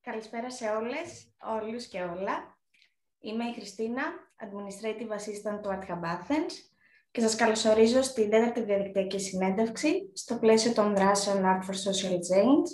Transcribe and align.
Καλησπέρα 0.00 0.50
σε 0.50 0.68
όλες, 0.68 1.34
όλους 1.60 1.86
και 1.86 2.02
όλα. 2.02 2.58
Είμαι 3.20 3.44
η 3.44 3.52
Χριστίνα, 3.52 4.02
Administrative 4.36 5.10
Assistant 5.10 5.62
του 5.62 5.68
Art 5.68 5.90
Hub 5.90 6.36
και 7.10 7.20
σας 7.20 7.34
καλωσορίζω 7.34 8.02
στην 8.02 8.30
τέταρτη 8.30 8.62
διαδικτυακή 8.62 9.18
συνέντευξη 9.20 10.10
στο 10.14 10.38
πλαίσιο 10.38 10.72
των 10.72 10.94
δράσεων 10.94 11.42
Art 11.44 11.64
for 11.66 11.74
Social 11.74 12.14
Change 12.14 12.66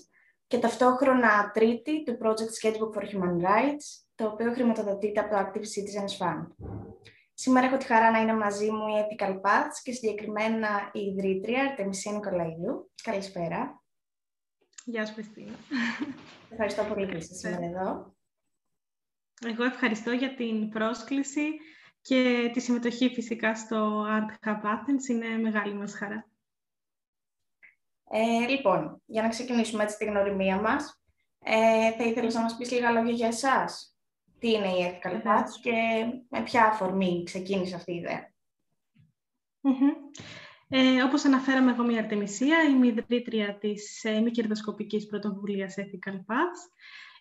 και 0.46 0.58
ταυτόχρονα 0.58 1.50
τρίτη 1.54 2.02
του 2.02 2.18
Project 2.22 2.62
Sketchbook 2.62 2.92
for 2.94 3.02
Human 3.02 3.46
Rights 3.46 4.07
το 4.18 4.26
οποίο 4.26 4.52
χρηματοδοτείται 4.52 5.20
από 5.20 5.30
το 5.30 5.36
Active 5.36 5.64
Citizens 5.74 6.18
Fund. 6.18 6.46
Σήμερα 7.34 7.66
έχω 7.66 7.76
τη 7.76 7.86
χαρά 7.86 8.10
να 8.10 8.18
είναι 8.18 8.34
μαζί 8.34 8.70
μου 8.70 8.86
η 8.88 8.92
Ethical 9.00 9.40
Paths 9.40 9.78
και 9.82 9.92
συγκεκριμένα 9.92 10.90
η 10.92 11.00
ιδρύτρια 11.00 11.62
Αρτεμισία 11.62 12.12
Νικολαίδου. 12.12 12.90
Καλησπέρα. 13.02 13.82
Γεια 14.84 15.06
σου, 15.06 15.14
Χριστίνα. 15.14 15.52
Ευχαριστώ 16.50 16.84
πολύ 16.84 17.06
που 17.06 17.16
είστε 17.16 17.34
σήμερα 17.34 17.64
εδώ. 17.64 18.16
Εγώ 19.46 19.64
ευχαριστώ 19.64 20.10
για 20.10 20.34
την 20.34 20.68
πρόσκληση 20.68 21.46
και 22.00 22.50
τη 22.52 22.60
συμμετοχή 22.60 23.08
φυσικά 23.08 23.54
στο 23.54 24.06
Art 24.08 24.48
Hub 24.48 24.62
Athens. 24.62 25.08
Είναι 25.10 25.28
μεγάλη 25.28 25.74
μας 25.74 25.94
χαρά. 25.94 26.28
Ε, 28.10 28.46
λοιπόν, 28.48 29.02
για 29.06 29.22
να 29.22 29.28
ξεκινήσουμε 29.28 29.82
έτσι 29.82 29.96
τη 29.96 30.04
γνωριμία 30.04 30.60
μας, 30.60 31.02
ε, 31.44 31.92
θα 31.92 32.04
ήθελα 32.04 32.32
να 32.32 32.40
μας 32.40 32.56
πεις 32.56 32.70
λίγα 32.70 32.90
λόγια 32.90 33.12
για 33.12 33.26
εσάς; 33.26 33.97
Τι 34.38 34.50
είναι 34.50 34.68
η 34.68 35.00
Ethical 35.02 35.12
Paths 35.12 35.50
και 35.62 35.72
με 36.28 36.42
ποια 36.42 36.64
αφορμή 36.64 37.22
ξεκίνησε 37.24 37.74
αυτή 37.74 37.92
η 37.92 37.96
ιδέα. 37.96 38.32
Ε, 40.68 41.02
όπως 41.02 41.24
αναφέραμε 41.24 41.70
εγώ 41.70 41.84
μια 41.84 41.98
Αρτεμισία, 41.98 42.62
είμαι 42.62 42.86
η 42.86 42.88
ιδρύτρια 42.88 43.58
της 43.58 44.04
ε, 44.04 44.20
μη 44.20 44.30
κερδοσκοπικής 44.30 45.06
πρωτοβουλίας 45.06 45.74
Ethical 45.78 46.14
Paths. 46.14 46.70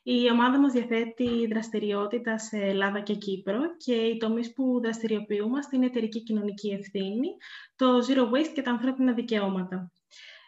Η 0.04 0.32
ομάδα 0.32 0.60
μας 0.60 0.73
διαθέτει 0.73 1.48
δραστηριότητα 1.48 2.38
σε 2.38 2.58
Ελλάδα 2.58 3.00
και 3.00 3.16
Κύπρο 3.16 3.76
και 3.78 3.94
οι 3.94 4.18
τομείς 4.18 4.54
που 4.54 4.80
δραστηριοποιούμαστε 4.84 5.76
είναι 5.76 5.86
εταιρική 5.86 6.23
κοινωνική 6.23 6.70
ευθύνη, 6.70 7.28
το 7.76 7.86
zero 8.08 8.32
waste 8.32 8.52
και 8.54 8.62
τα 8.62 8.72
ανθρώπινα 8.72 9.14
δικαιώματα. 9.14 9.92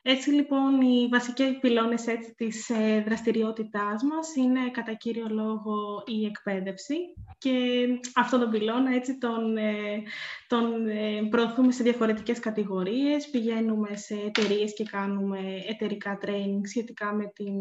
Έτσι 0.02 0.30
λοιπόν 0.30 0.82
οι 0.82 1.08
βασικοί 1.12 1.58
πυλώνες 1.62 2.08
έτσι, 2.08 2.34
της 2.36 2.70
ε, 2.70 3.04
δραστηριότητάς 3.08 4.04
μας 4.04 4.36
είναι 4.36 4.70
κατά 4.72 4.94
κύριο 4.94 5.28
λόγο 5.30 6.04
η 6.06 6.26
εκπαίδευση 6.26 6.96
και 7.38 7.86
αυτόν 8.16 8.40
τον 8.40 8.50
πυλώνα 8.50 8.96
έτσι 8.96 9.18
τον, 9.18 9.58
ε, 9.58 10.04
τον 10.48 10.88
ε, 10.88 11.28
προωθούμε 11.30 11.72
σε 11.72 11.84
διαφορετικές 11.84 12.40
κατηγορίες, 12.40 13.30
πηγαίνουμε 13.30 13.96
σε 13.96 14.16
εταιρείες 14.16 14.74
και 14.74 14.84
κάνουμε 14.84 15.40
εταιρικά 15.68 16.18
training 16.22 16.62
σχετικά 16.64 17.14
με 17.14 17.32
την 17.36 17.54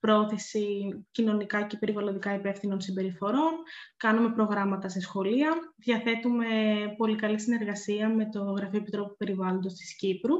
πρόθεση 0.00 0.66
κοινωνικά 1.10 1.62
και 1.62 1.76
περιβαλλοντικά 1.76 2.34
υπεύθυνων 2.34 2.80
συμπεριφορών, 2.80 3.52
κάνουμε 3.96 4.32
προγράμματα 4.32 4.88
σε 4.88 5.00
σχολεία, 5.00 5.52
διαθέτουμε 5.76 6.46
πολύ 6.96 7.16
καλή 7.16 7.40
συνεργασία 7.40 8.08
με 8.08 8.28
το 8.28 8.40
Γραφείο 8.40 8.78
Επιτρόπου 8.78 9.16
Περιβάλλοντος 9.16 9.74
της 9.74 9.96
Κύπρου 9.96 10.34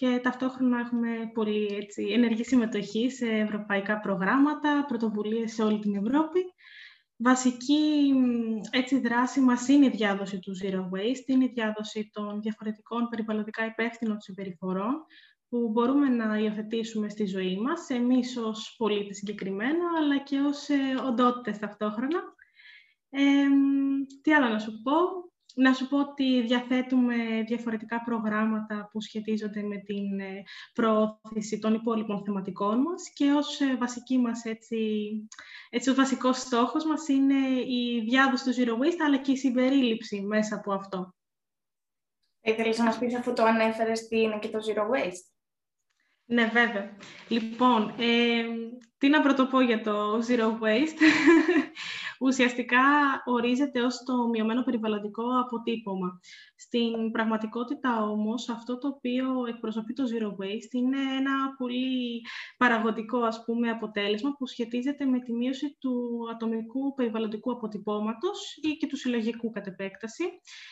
και 0.00 0.20
ταυτόχρονα 0.22 0.78
έχουμε 0.78 1.30
πολύ 1.34 1.66
έτσι, 1.80 2.02
ενεργή 2.02 2.44
συμμετοχή 2.44 3.10
σε 3.10 3.26
ευρωπαϊκά 3.26 4.00
προγράμματα, 4.00 4.84
πρωτοβουλίες 4.88 5.52
σε 5.52 5.62
όλη 5.62 5.78
την 5.78 5.94
Ευρώπη. 5.94 6.40
Βασική 7.16 8.14
έτσι, 8.70 9.00
δράση 9.00 9.40
μας 9.40 9.68
είναι 9.68 9.86
η 9.86 9.90
διάδοση 9.90 10.38
του 10.38 10.52
Zero 10.62 10.80
Waste, 10.80 11.26
είναι 11.26 11.44
η 11.44 11.50
διάδοση 11.54 12.10
των 12.12 12.40
διαφορετικών 12.40 13.08
περιβαλλοντικά 13.08 13.64
υπεύθυνων 13.64 14.20
συμπεριφορών 14.20 15.04
που 15.48 15.70
μπορούμε 15.72 16.08
να 16.08 16.38
υιοθετήσουμε 16.38 17.08
στη 17.08 17.26
ζωή 17.26 17.56
μας, 17.56 17.88
εμείς 17.88 18.36
ως 18.36 18.74
πολίτες 18.78 19.16
συγκεκριμένα, 19.16 19.84
αλλά 19.98 20.18
και 20.18 20.38
ως 20.38 20.68
ε, 20.68 20.76
οντότητες 21.06 21.58
ταυτόχρονα. 21.58 22.22
Ε, 23.10 23.46
τι 24.22 24.32
άλλο 24.32 24.48
να 24.48 24.58
σου 24.58 24.82
πω, 24.82 24.92
να 25.54 25.72
σου 25.72 25.88
πω 25.88 25.98
ότι 25.98 26.42
διαθέτουμε 26.42 27.42
διαφορετικά 27.46 28.02
προγράμματα 28.02 28.88
που 28.92 29.00
σχετίζονται 29.00 29.62
με 29.62 29.76
την 29.76 30.20
ε, 30.20 30.42
προώθηση 30.72 31.58
των 31.58 31.74
υπόλοιπων 31.74 32.24
θεματικών 32.24 32.80
μας 32.80 33.12
και 33.14 33.30
ως 33.30 33.60
ε, 33.60 33.76
βασική 33.76 34.18
μας, 34.18 34.44
έτσι, 34.44 34.78
έτσι, 35.70 35.90
ο 35.90 35.94
βασικός 35.94 36.38
στόχος 36.38 36.84
μας 36.84 37.08
είναι 37.08 37.48
η 37.66 38.00
διάδοση 38.08 38.44
του 38.44 38.54
Zero 38.54 38.84
Waste, 38.84 39.00
αλλά 39.06 39.16
και 39.16 39.32
η 39.32 39.36
συμπερίληψη 39.36 40.20
μέσα 40.20 40.54
από 40.54 40.72
αυτό. 40.72 41.14
Ήθελες 42.40 42.78
να 42.78 42.84
μας 42.84 42.98
πεις 42.98 43.14
αφού 43.14 43.32
το 43.32 43.44
ανέφερες 43.44 44.08
τι 44.08 44.20
είναι 44.20 44.38
και 44.38 44.48
το 44.48 44.58
Zero 44.66 44.82
Waste; 44.82 45.24
Ναι, 46.24 46.44
βέβαια. 46.44 46.96
Λοιπόν, 47.28 47.94
ε, 47.98 48.44
τι 48.98 49.08
να 49.08 49.20
πρωτοπώ 49.20 49.60
για 49.60 49.82
το 49.82 50.18
Zero 50.28 50.58
Waste; 50.60 51.00
Ουσιαστικά 52.20 52.78
ορίζεται 53.24 53.80
ως 53.82 54.02
το 54.02 54.28
μειωμένο 54.28 54.62
περιβαλλοντικό 54.62 55.22
αποτύπωμα. 55.40 56.20
Στην 56.56 57.10
πραγματικότητα 57.10 58.02
όμως 58.02 58.48
αυτό 58.48 58.78
το 58.78 58.88
οποίο 58.88 59.26
εκπροσωπεί 59.48 59.92
το 59.92 60.04
Zero 60.12 60.28
Waste 60.28 60.72
είναι 60.72 60.98
ένα 61.18 61.54
πολύ 61.58 62.20
παραγωγικό 62.56 63.18
ας 63.18 63.44
πούμε, 63.44 63.70
αποτέλεσμα 63.70 64.34
που 64.38 64.46
σχετίζεται 64.46 65.04
με 65.04 65.20
τη 65.20 65.32
μείωση 65.32 65.76
του 65.80 66.20
ατομικού 66.30 66.94
περιβαλλοντικού 66.94 67.52
αποτυπώματος 67.52 68.58
ή 68.62 68.76
και 68.76 68.86
του 68.86 68.96
συλλογικού 68.96 69.50
κατ' 69.50 69.66
επέκταση. 69.66 70.24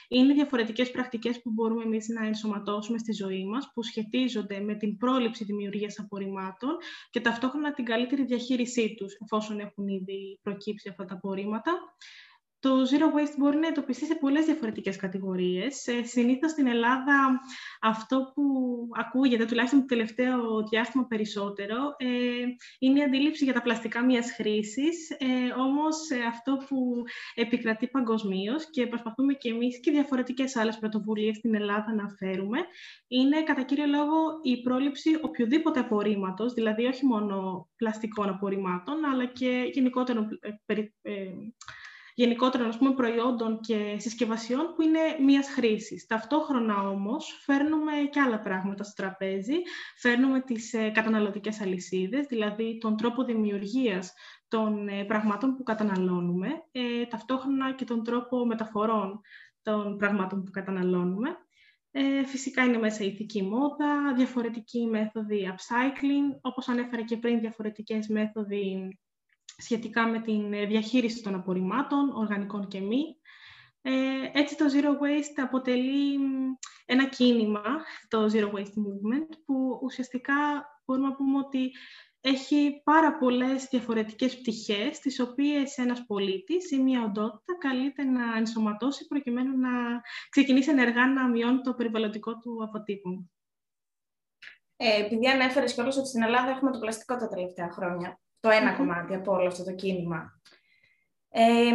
Είναι 0.09 0.33
διαφορετικές 0.35 0.91
πρακτικές 0.91 1.43
που 1.43 1.51
μπορούμε 1.51 1.83
εμείς 1.83 2.09
να 2.09 2.27
ενσωματώσουμε 2.27 2.99
στη 2.99 3.13
ζωή 3.13 3.45
μας 3.45 3.71
που 3.75 3.83
σχετίζονται 3.83 4.61
με 4.61 4.75
την 4.75 4.97
πρόληψη 4.97 5.45
δημιουργίας 5.45 5.99
απορριμμάτων 5.99 6.77
και 7.11 7.21
ταυτόχρονα 7.21 7.73
την 7.73 7.85
καλύτερη 7.85 8.25
διαχείρισή 8.25 8.95
τους 8.95 9.15
εφόσον 9.23 9.61
έχουν 9.61 9.89
ήδη 9.89 10.39
προκύψει 10.43 10.89
αυτά 10.89 11.05
τα 11.05 11.15
απορρίμματα. 11.15 11.37
алгоритмата. 11.39 11.79
Το 12.61 12.71
zero 12.83 13.07
waste 13.17 13.35
μπορεί 13.37 13.57
να 13.57 13.67
εντοπιστεί 13.67 14.05
σε 14.05 14.15
πολλές 14.15 14.45
διαφορετικές 14.45 14.97
κατηγορίες. 14.97 15.87
Ε, 15.87 16.03
συνήθως 16.03 16.51
στην 16.51 16.67
Ελλάδα 16.67 17.41
αυτό 17.81 18.33
που 18.35 18.43
ακούγεται, 18.93 19.45
τουλάχιστον 19.45 19.81
το 19.81 19.87
τελευταίο 19.87 20.67
διάστημα 20.71 21.07
περισσότερο, 21.07 21.77
ε, 21.97 22.07
είναι 22.79 22.99
η 22.99 23.03
αντίληψη 23.03 23.45
για 23.45 23.53
τα 23.53 23.63
πλαστικά 23.63 24.05
μιας 24.05 24.33
χρήσης. 24.33 25.11
Ε, 25.11 25.61
όμως 25.61 26.11
ε, 26.11 26.23
αυτό 26.29 26.57
που 26.69 27.03
επικρατεί 27.35 27.89
παγκοσμίως 27.89 28.71
και 28.71 28.87
προσπαθούμε 28.87 29.33
και 29.33 29.49
εμείς 29.49 29.81
και 29.81 29.91
διαφορετικές 29.91 30.57
άλλες 30.57 30.79
πρωτοβουλίες 30.79 31.37
στην 31.37 31.55
Ελλάδα 31.55 31.95
να 31.95 32.09
φέρουμε, 32.09 32.59
είναι 33.09 33.43
κατά 33.43 33.63
κύριο 33.63 33.87
λόγο 33.87 34.17
η 34.43 34.61
πρόληψη 34.61 35.19
οποιοδήποτε 35.21 35.81
απορρίμματος, 35.81 36.53
δηλαδή 36.53 36.85
όχι 36.85 37.07
μόνο 37.07 37.69
πλαστικών 37.77 38.29
απορριμμάτων, 38.29 39.05
αλλά 39.05 39.27
και 39.27 39.71
γενικότερων 39.73 40.29
γενικότερων 42.19 42.69
ας 42.69 42.79
πούμε, 42.79 42.95
προϊόντων 42.95 43.61
και 43.61 43.97
συσκευασιών 43.99 44.73
που 44.75 44.83
είναι 44.83 44.99
μίας 45.25 45.49
χρήσης. 45.49 46.07
Ταυτόχρονα 46.07 46.89
όμως 46.89 47.39
φέρνουμε 47.45 47.93
και 48.11 48.21
άλλα 48.21 48.41
πράγματα 48.41 48.85
στο 48.85 49.03
τραπέζι. 49.03 49.55
Φέρνουμε 49.97 50.41
τις 50.41 50.73
ε, 50.73 50.91
καταναλωτικές 50.91 51.61
αλυσίδες, 51.61 52.27
δηλαδή 52.27 52.79
τον 52.79 52.97
τρόπο 52.97 53.25
δημιουργίας 53.25 54.13
των 54.49 54.89
ε, 54.89 55.05
πραγμάτων 55.05 55.57
που 55.57 55.63
καταναλώνουμε, 55.63 56.49
ε, 56.73 57.07
ταυτόχρονα 57.07 57.75
και 57.75 57.85
τον 57.85 58.05
τρόπο 58.05 58.47
μεταφορών 58.47 59.21
των 59.63 59.97
πραγμάτων 59.97 60.45
που 60.45 60.51
καταναλώνουμε. 60.51 61.37
Ε, 61.91 62.25
φυσικά 62.25 62.65
είναι 62.65 62.79
μέσα 62.79 63.05
η 63.05 63.07
ηθική 63.07 63.43
μόδα, 63.43 64.15
διαφορετική 64.17 64.87
μέθοδοι 64.87 65.53
upcycling, 65.53 66.39
όπως 66.41 66.69
ανέφερα 66.69 67.03
και 67.03 67.17
πριν, 67.17 67.41
διαφορετικές 67.41 68.09
μέθοδοι 68.09 68.99
σχετικά 69.59 70.07
με 70.07 70.21
την 70.21 70.53
ε, 70.53 70.67
διαχείριση 70.67 71.23
των 71.23 71.35
απορριμμάτων, 71.35 72.11
οργανικών 72.17 72.69
και 72.69 72.81
μη. 72.81 73.17
Ε, 73.83 73.93
έτσι 74.33 74.57
το 74.57 74.65
Zero 74.65 74.91
Waste 74.91 75.43
αποτελεί 75.43 76.19
ένα 76.87 77.09
κίνημα, 77.09 77.63
το 78.09 78.31
Zero 78.33 78.51
Waste 78.53 78.79
Movement, 78.85 79.29
που 79.45 79.79
ουσιαστικά 79.83 80.35
μπορούμε 80.85 81.09
να 81.09 81.15
πούμε 81.15 81.39
ότι 81.39 81.71
έχει 82.21 82.81
πάρα 82.85 83.19
πολλές 83.19 83.67
διαφορετικές 83.71 84.39
πτυχές, 84.39 84.99
τις 84.99 85.21
οποίες 85.21 85.79
ένας 85.79 86.07
πολίτης 86.07 86.71
ή 86.71 86.79
μια 86.79 87.03
οντότητα 87.03 87.59
καλείται 87.59 88.05
να 88.05 88.37
ενσωματώσει 88.37 89.07
προκειμένου 89.07 89.59
να 89.59 90.01
ξεκινήσει 90.29 90.71
ενεργά 90.71 91.07
να 91.07 91.29
μειώνει 91.29 91.61
το 91.61 91.75
περιβαλλοντικό 91.75 92.39
του 92.39 92.65
αποτύπωμα. 92.65 93.25
Ε, 94.77 95.05
επειδή 95.05 95.29
ανέφερες 95.29 95.75
κιόλας 95.75 95.97
ότι 95.97 96.09
στην 96.09 96.23
Ελλάδα 96.23 96.51
έχουμε 96.51 96.71
το 96.71 96.79
πλαστικό 96.79 97.17
τα 97.17 97.29
τελευταία 97.29 97.71
χρόνια 97.71 98.21
το 98.41 98.51
ενα 98.51 98.73
κομμάτι 98.73 99.15
από 99.15 99.33
όλο 99.33 99.47
αυτό 99.47 99.65
το 99.65 99.75
κίνημα. 99.75 100.41
Ε, 101.29 101.71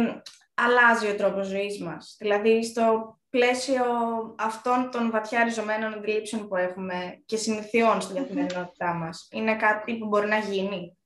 αλλάζει 0.54 1.06
ο 1.06 1.16
τρόπος 1.16 1.46
ζωής 1.46 1.80
μας. 1.80 2.16
Δηλαδή, 2.18 2.64
στο 2.64 3.18
πλαίσιο 3.30 3.84
αυτών 4.38 4.90
των 4.90 5.10
βαθιά 5.10 5.44
ριζωμένων 5.44 5.92
αντιλήψεων 5.92 6.48
που 6.48 6.56
έχουμε 6.56 7.22
και 7.26 7.36
συνηθιών 7.36 8.00
στην 8.00 8.16
καθημερινότητά 8.16 8.94
μας, 8.94 9.28
είναι 9.32 9.56
κάτι 9.56 9.98
που 9.98 10.06
μπορεί 10.06 10.28
να 10.28 10.38
γίνει; 10.38 10.96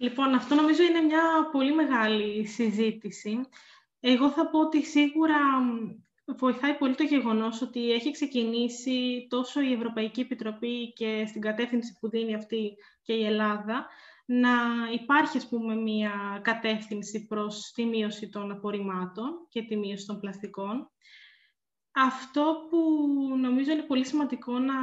Λοιπόν, 0.00 0.34
αυτό 0.34 0.54
νομίζω 0.54 0.82
είναι 0.82 1.00
μια 1.00 1.22
πολύ 1.52 1.74
μεγάλη 1.74 2.46
συζήτηση. 2.46 3.40
Εγώ 4.00 4.30
θα 4.30 4.50
πω 4.50 4.60
ότι 4.60 4.84
σίγουρα 4.84 5.36
βοηθάει 6.36 6.74
πολύ 6.74 6.94
το 6.94 7.02
γεγονός 7.02 7.62
ότι 7.62 7.92
έχει 7.92 8.10
ξεκινήσει 8.10 9.26
τόσο 9.28 9.60
η 9.60 9.72
Ευρωπαϊκή 9.72 10.20
Επιτροπή 10.20 10.92
και 10.92 11.24
στην 11.26 11.40
κατεύθυνση 11.40 11.96
που 12.00 12.08
δίνει 12.08 12.34
αυτή 12.34 12.76
και 13.02 13.12
η 13.12 13.24
Ελλάδα, 13.24 13.86
να 14.24 14.50
υπάρχει, 14.92 15.36
ας 15.36 15.48
πούμε, 15.48 15.74
μια 15.74 16.40
κατεύθυνση 16.42 17.26
προς 17.26 17.72
τη 17.74 17.84
μείωση 17.84 18.28
των 18.28 18.50
απορριμμάτων 18.50 19.46
και 19.48 19.62
τη 19.62 19.76
μείωση 19.76 20.06
των 20.06 20.20
πλαστικών. 20.20 20.90
Αυτό 21.92 22.66
που 22.70 22.78
νομίζω 23.38 23.72
είναι 23.72 23.82
πολύ 23.82 24.04
σημαντικό 24.06 24.58
να 24.58 24.74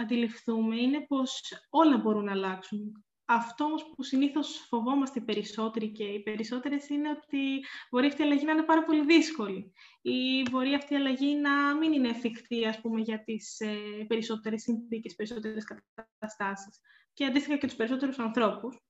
αντιληφθούμε 0.00 0.76
είναι 0.76 1.00
πως 1.08 1.42
όλα 1.70 1.96
μπορούν 1.96 2.24
να 2.24 2.32
αλλάξουν. 2.32 3.05
Αυτό 3.28 3.64
όμως 3.64 3.92
που 3.96 4.02
συνήθως 4.02 4.66
φοβόμαστε 4.68 5.18
οι 5.18 5.22
περισσότεροι 5.22 5.92
και 5.92 6.04
οι 6.04 6.22
περισσότερες 6.22 6.88
είναι 6.88 7.10
ότι 7.10 7.64
μπορεί 7.90 8.06
αυτή 8.06 8.22
η 8.22 8.24
αλλαγή 8.24 8.44
να 8.44 8.52
είναι 8.52 8.62
πάρα 8.62 8.84
πολύ 8.84 9.04
δύσκολη 9.04 9.72
ή 10.02 10.42
μπορεί 10.50 10.74
αυτή 10.74 10.92
η 10.92 10.96
αλλαγή 10.96 11.34
να 11.34 11.76
μην 11.76 11.92
είναι 11.92 12.08
εφικτή 12.08 12.66
ας 12.66 12.80
πούμε, 12.80 13.00
για 13.00 13.24
τις 13.24 13.60
ε, 13.60 14.04
περισσότερες 14.06 14.62
συνθήκες, 14.62 15.14
περισσότερες 15.14 15.64
καταστάσεις 15.94 16.80
και 17.12 17.24
αντίστοιχα 17.24 17.56
και 17.56 17.66
τους 17.66 17.76
περισσότερους 17.76 18.18
ανθρώπους. 18.18 18.80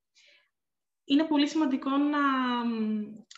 Είναι 1.04 1.24
πολύ 1.24 1.48
σημαντικό 1.48 1.90
να 1.90 2.18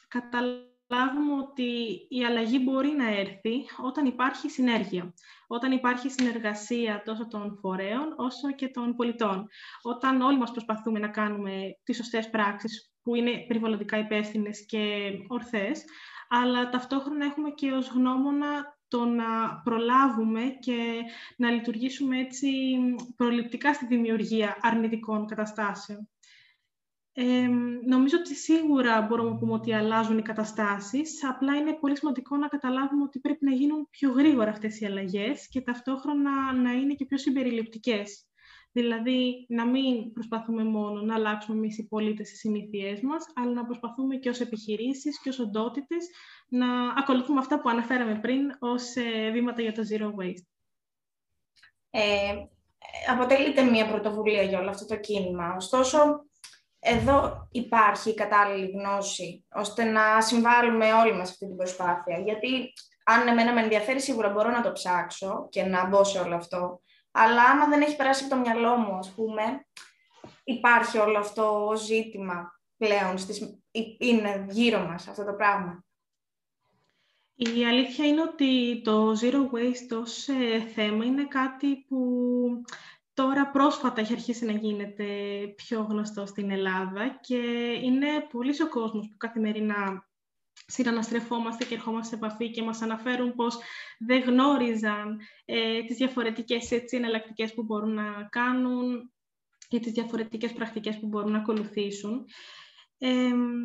καταλάβουμε 0.08 0.67
καταλάβουμε 0.88 1.32
ότι 1.32 1.62
η 2.08 2.24
αλλαγή 2.24 2.60
μπορεί 2.64 2.88
να 2.88 3.08
έρθει 3.08 3.64
όταν 3.82 4.06
υπάρχει 4.06 4.50
συνέργεια, 4.50 5.14
όταν 5.46 5.72
υπάρχει 5.72 6.10
συνεργασία 6.10 7.02
τόσο 7.04 7.26
των 7.26 7.58
φορέων 7.60 8.14
όσο 8.16 8.52
και 8.52 8.68
των 8.68 8.96
πολιτών. 8.96 9.48
Όταν 9.82 10.20
όλοι 10.20 10.38
μας 10.38 10.50
προσπαθούμε 10.50 10.98
να 10.98 11.08
κάνουμε 11.08 11.78
τις 11.84 11.96
σωστές 11.96 12.30
πράξεις 12.30 12.92
που 13.02 13.14
είναι 13.14 13.44
περιβαλλοντικά 13.46 13.98
υπεύθυνες 13.98 14.66
και 14.66 15.10
ορθές, 15.28 15.84
αλλά 16.28 16.68
ταυτόχρονα 16.68 17.24
έχουμε 17.24 17.50
και 17.50 17.72
ως 17.72 17.88
γνώμονα 17.88 18.76
το 18.88 19.04
να 19.04 19.60
προλάβουμε 19.64 20.40
και 20.60 21.02
να 21.36 21.50
λειτουργήσουμε 21.50 22.18
έτσι 22.18 22.48
προληπτικά 23.16 23.74
στη 23.74 23.86
δημιουργία 23.86 24.56
αρνητικών 24.60 25.26
καταστάσεων. 25.26 26.08
Ε, 27.20 27.48
νομίζω 27.84 28.16
ότι 28.18 28.34
σίγουρα 28.34 29.02
μπορούμε 29.02 29.30
να 29.30 29.36
πούμε 29.36 29.52
ότι 29.52 29.72
αλλάζουν 29.72 30.18
οι 30.18 30.22
καταστάσεις, 30.22 31.24
απλά 31.24 31.56
είναι 31.56 31.72
πολύ 31.72 31.96
σημαντικό 31.96 32.36
να 32.36 32.48
καταλάβουμε 32.48 33.02
ότι 33.02 33.18
πρέπει 33.18 33.44
να 33.44 33.52
γίνουν 33.52 33.88
πιο 33.90 34.10
γρήγορα 34.10 34.50
αυτές 34.50 34.80
οι 34.80 34.86
αλλαγές 34.86 35.48
και 35.48 35.60
ταυτόχρονα 35.60 36.52
να 36.52 36.72
είναι 36.72 36.94
και 36.94 37.04
πιο 37.04 37.18
συμπεριληπτικές. 37.18 38.26
Δηλαδή, 38.72 39.46
να 39.48 39.66
μην 39.66 40.12
προσπαθούμε 40.12 40.64
μόνο 40.64 41.00
να 41.00 41.14
αλλάξουμε 41.14 41.56
εμείς 41.56 41.78
οι 41.78 41.88
πολίτες 41.88 42.30
τι 42.30 42.36
συνήθειές 42.36 43.00
μας, 43.00 43.24
αλλά 43.34 43.52
να 43.52 43.64
προσπαθούμε 43.64 44.16
και 44.16 44.28
ως 44.28 44.40
επιχειρήσεις 44.40 45.20
και 45.20 45.28
ως 45.28 45.38
οντότητες 45.38 46.08
να 46.48 46.66
ακολουθούμε 46.96 47.40
αυτά 47.40 47.60
που 47.60 47.68
αναφέραμε 47.68 48.18
πριν 48.20 48.40
ως 48.58 48.96
ε, 48.96 49.30
βήματα 49.30 49.62
για 49.62 49.72
το 49.72 49.82
zero 49.90 50.06
waste. 50.06 50.46
Ε, 51.90 52.34
αποτελείται 53.10 53.62
μια 53.62 53.88
πρωτοβουλία 53.88 54.42
για 54.42 54.58
όλο 54.58 54.70
αυτό 54.70 54.86
το 54.86 54.96
κίνημα. 55.00 55.54
Ωστόσο, 55.56 56.27
εδώ 56.80 57.48
υπάρχει 57.50 58.10
η 58.10 58.14
κατάλληλη 58.14 58.70
γνώση, 58.70 59.44
ώστε 59.54 59.84
να 59.84 60.20
συμβάλλουμε 60.20 60.92
όλοι 60.92 61.12
μας 61.12 61.30
αυτή 61.30 61.46
την 61.46 61.56
προσπάθεια. 61.56 62.18
Γιατί 62.18 62.72
αν 63.04 63.28
εμένα 63.28 63.52
με 63.52 63.60
ενδιαφέρει, 63.60 64.00
σίγουρα 64.00 64.28
μπορώ 64.28 64.50
να 64.50 64.62
το 64.62 64.72
ψάξω 64.72 65.48
και 65.50 65.62
να 65.62 65.86
μπω 65.86 66.04
σε 66.04 66.18
όλο 66.18 66.34
αυτό. 66.34 66.80
Αλλά 67.10 67.42
άμα 67.42 67.66
δεν 67.66 67.80
έχει 67.80 67.96
περάσει 67.96 68.24
από 68.24 68.34
το 68.34 68.40
μυαλό 68.40 68.76
μου, 68.76 68.94
ας 68.94 69.10
πούμε, 69.10 69.66
υπάρχει 70.44 70.98
όλο 70.98 71.18
αυτό 71.18 71.66
ο 71.66 71.76
ζήτημα 71.76 72.60
πλέον, 72.76 73.18
στις, 73.18 73.60
είναι 73.98 74.46
γύρω 74.48 74.86
μας 74.86 75.08
αυτό 75.08 75.24
το 75.24 75.32
πράγμα. 75.32 75.84
Η 77.34 77.64
αλήθεια 77.66 78.06
είναι 78.06 78.22
ότι 78.22 78.80
το 78.84 79.16
Zero 79.20 79.54
Waste 79.54 80.00
ως 80.00 80.28
ε, 80.28 80.60
θέμα 80.74 81.04
είναι 81.04 81.24
κάτι 81.24 81.84
που 81.88 81.98
τώρα 83.18 83.50
πρόσφατα 83.50 84.00
έχει 84.00 84.12
αρχίσει 84.12 84.44
να 84.44 84.52
γίνεται 84.52 85.04
πιο 85.56 85.80
γνωστό 85.80 86.26
στην 86.26 86.50
Ελλάδα 86.50 87.18
και 87.20 87.36
είναι 87.82 88.06
πολύ 88.30 88.62
ο 88.62 88.68
κόσμος 88.68 89.08
που 89.08 89.16
καθημερινά 89.16 90.08
συναναστρεφόμαστε 90.66 91.64
και 91.64 91.74
ερχόμαστε 91.74 92.16
σε 92.16 92.24
επαφή 92.24 92.50
και 92.50 92.62
μας 92.62 92.82
αναφέρουν 92.82 93.34
πως 93.34 93.58
δεν 93.98 94.20
γνώριζαν 94.20 95.20
ε, 95.44 95.82
τις 95.82 95.96
διαφορετικές 95.96 96.70
έτσι, 96.70 96.96
εναλλακτικές 96.96 97.54
που 97.54 97.62
μπορούν 97.62 97.94
να 97.94 98.28
κάνουν 98.30 99.12
και 99.68 99.80
τις 99.80 99.92
διαφορετικές 99.92 100.52
πρακτικές 100.52 100.98
που 100.98 101.06
μπορούν 101.06 101.30
να 101.30 101.38
ακολουθήσουν 101.38 102.24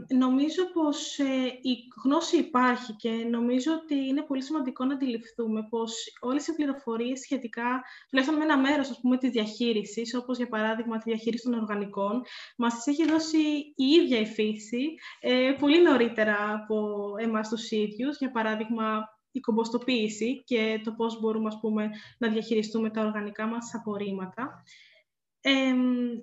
νομίζω 0.08 0.72
πως 0.74 1.20
ε, 1.20 1.46
η 1.62 1.78
γνώση 2.04 2.38
υπάρχει 2.38 2.94
και 2.94 3.10
νομίζω 3.10 3.74
ότι 3.74 3.96
είναι 3.96 4.22
πολύ 4.22 4.44
σημαντικό 4.44 4.86
να 4.86 4.94
αντιληφθούμε 4.94 5.68
πως 5.70 5.94
όλες 6.20 6.48
οι 6.48 6.56
πληροφορίες 6.56 7.20
σχετικά, 7.20 7.84
τουλάχιστον 8.10 8.38
με 8.38 8.44
ένα 8.44 8.58
μέρος 8.58 8.90
ας 8.90 9.00
πούμε, 9.02 9.18
της 9.18 9.30
διαχείρισης, 9.30 10.16
όπως 10.16 10.38
για 10.38 10.48
παράδειγμα 10.48 10.98
τη 10.98 11.10
διαχείριση 11.10 11.44
των 11.44 11.54
οργανικών, 11.54 12.22
μας 12.58 12.74
τις 12.74 12.88
έχει 12.88 13.12
δώσει 13.12 13.38
η 13.76 13.86
ίδια 13.86 14.20
η 14.20 14.26
φύση 14.26 14.96
ε, 15.20 15.56
πολύ 15.60 15.82
νωρίτερα 15.82 16.54
από 16.54 17.10
εμάς 17.20 17.50
τους 17.50 17.72
ίδιους, 17.72 18.18
για 18.18 18.32
παράδειγμα 18.32 19.04
η 19.32 19.40
κομποστοποίηση 19.40 20.44
και 20.44 20.82
το 20.84 20.92
πώς 20.92 21.20
μπορούμε 21.20 21.48
ας 21.48 21.60
πούμε, 21.60 21.90
να 22.18 22.30
διαχειριστούμε 22.30 22.90
τα 22.90 23.02
οργανικά 23.02 23.46
μας 23.46 23.76
απορρίμματα 23.76 24.64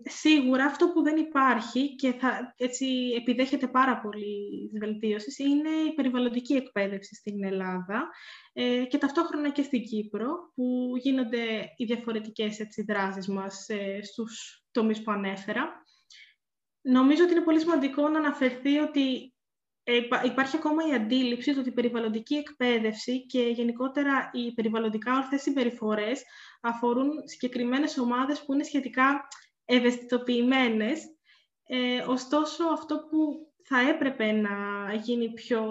σίγουρα 0.03 0.65
αυτό 0.65 0.91
που 0.91 1.03
δεν 1.03 1.17
υπάρχει 1.17 1.95
και 1.95 2.13
θα, 2.13 2.55
έτσι, 2.57 2.87
επιδέχεται 3.17 3.67
πάρα 3.67 4.01
πολύ 4.01 4.71
βελτίωσης 4.81 5.39
είναι 5.39 5.69
η 5.91 5.95
περιβαλλοντική 5.95 6.55
εκπαίδευση 6.55 7.15
στην 7.15 7.45
Ελλάδα 7.45 8.09
ε, 8.53 8.85
και 8.85 8.99
ταυτόχρονα 8.99 9.51
και 9.51 9.63
στην 9.63 9.83
Κύπρο 9.83 10.53
που 10.55 10.93
γίνονται 10.97 11.75
οι 11.77 11.85
διαφορετικές 11.85 12.61
έτσι, 12.61 12.83
δράσεις 12.83 13.29
μας 13.29 13.69
ε, 13.69 14.03
στους 14.03 14.65
τομείς 14.71 15.03
που 15.03 15.11
ανέφερα. 15.11 15.83
Νομίζω 16.83 17.25
ότι 17.25 17.33
είναι 17.33 17.45
πολύ 17.45 17.61
σημαντικό 17.61 18.09
να 18.09 18.19
αναφερθεί 18.19 18.79
ότι 18.79 19.15
ε, 19.23 19.30
υπάρχει 20.25 20.57
ακόμα 20.57 20.89
η 20.89 20.95
αντίληψη 20.95 21.51
ότι 21.51 21.69
η 21.69 21.73
περιβαλλοντική 21.73 22.35
εκπαίδευση 22.35 23.27
και 23.27 23.41
γενικότερα 23.41 24.31
οι 24.33 24.53
περιβαλλοντικά 24.53 25.17
ορθές 25.17 25.43
συμπεριφορές 25.43 26.23
αφορούν 26.61 27.11
συγκεκριμένες 27.25 27.99
ομάδες 27.99 28.45
που 28.45 28.55
είναι 28.55 28.65
σχετικά 28.65 29.29
ευαισθητοποιημένες. 29.65 31.01
Ε, 31.67 32.01
ωστόσο, 32.01 32.65
αυτό 32.65 32.99
που 33.11 33.51
θα 33.65 33.89
έπρεπε 33.89 34.33
να 34.33 34.51
γίνει 35.03 35.33
πιο 35.33 35.63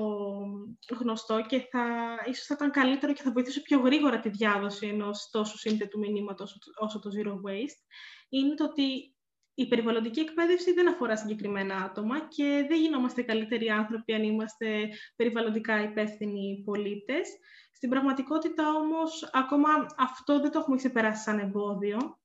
γνωστό 0.99 1.45
και 1.47 1.67
θα, 1.71 2.15
ίσως 2.29 2.45
θα 2.45 2.53
ήταν 2.53 2.71
καλύτερο 2.71 3.13
και 3.13 3.21
θα 3.21 3.31
βοηθήσει 3.31 3.61
πιο 3.61 3.79
γρήγορα 3.79 4.19
τη 4.19 4.29
διάδοση 4.29 4.87
ενός 4.87 5.29
τόσο 5.31 5.57
σύνθετου 5.57 5.99
μηνύματος 5.99 6.57
όσο 6.79 6.99
το 6.99 7.09
Zero 7.17 7.31
Waste, 7.31 7.81
είναι 8.29 8.53
το 8.53 8.63
ότι 8.63 9.15
η 9.61 9.67
περιβαλλοντική 9.67 10.19
εκπαίδευση 10.19 10.73
δεν 10.73 10.89
αφορά 10.89 11.15
συγκεκριμένα 11.17 11.75
άτομα 11.75 12.19
και 12.27 12.65
δεν 12.67 12.79
γινόμαστε 12.79 13.21
καλύτεροι 13.21 13.69
άνθρωποι 13.69 14.13
αν 14.13 14.23
είμαστε 14.23 14.89
περιβαλλοντικά 15.15 15.83
υπεύθυνοι 15.83 16.61
πολίτες. 16.65 17.29
Στην 17.73 17.89
πραγματικότητα 17.89 18.69
όμως 18.73 19.29
ακόμα 19.33 19.69
αυτό 19.97 20.39
δεν 20.39 20.51
το 20.51 20.59
έχουμε 20.59 20.75
ξεπεράσει 20.75 21.23
σαν 21.23 21.39
εμπόδιο. 21.39 22.19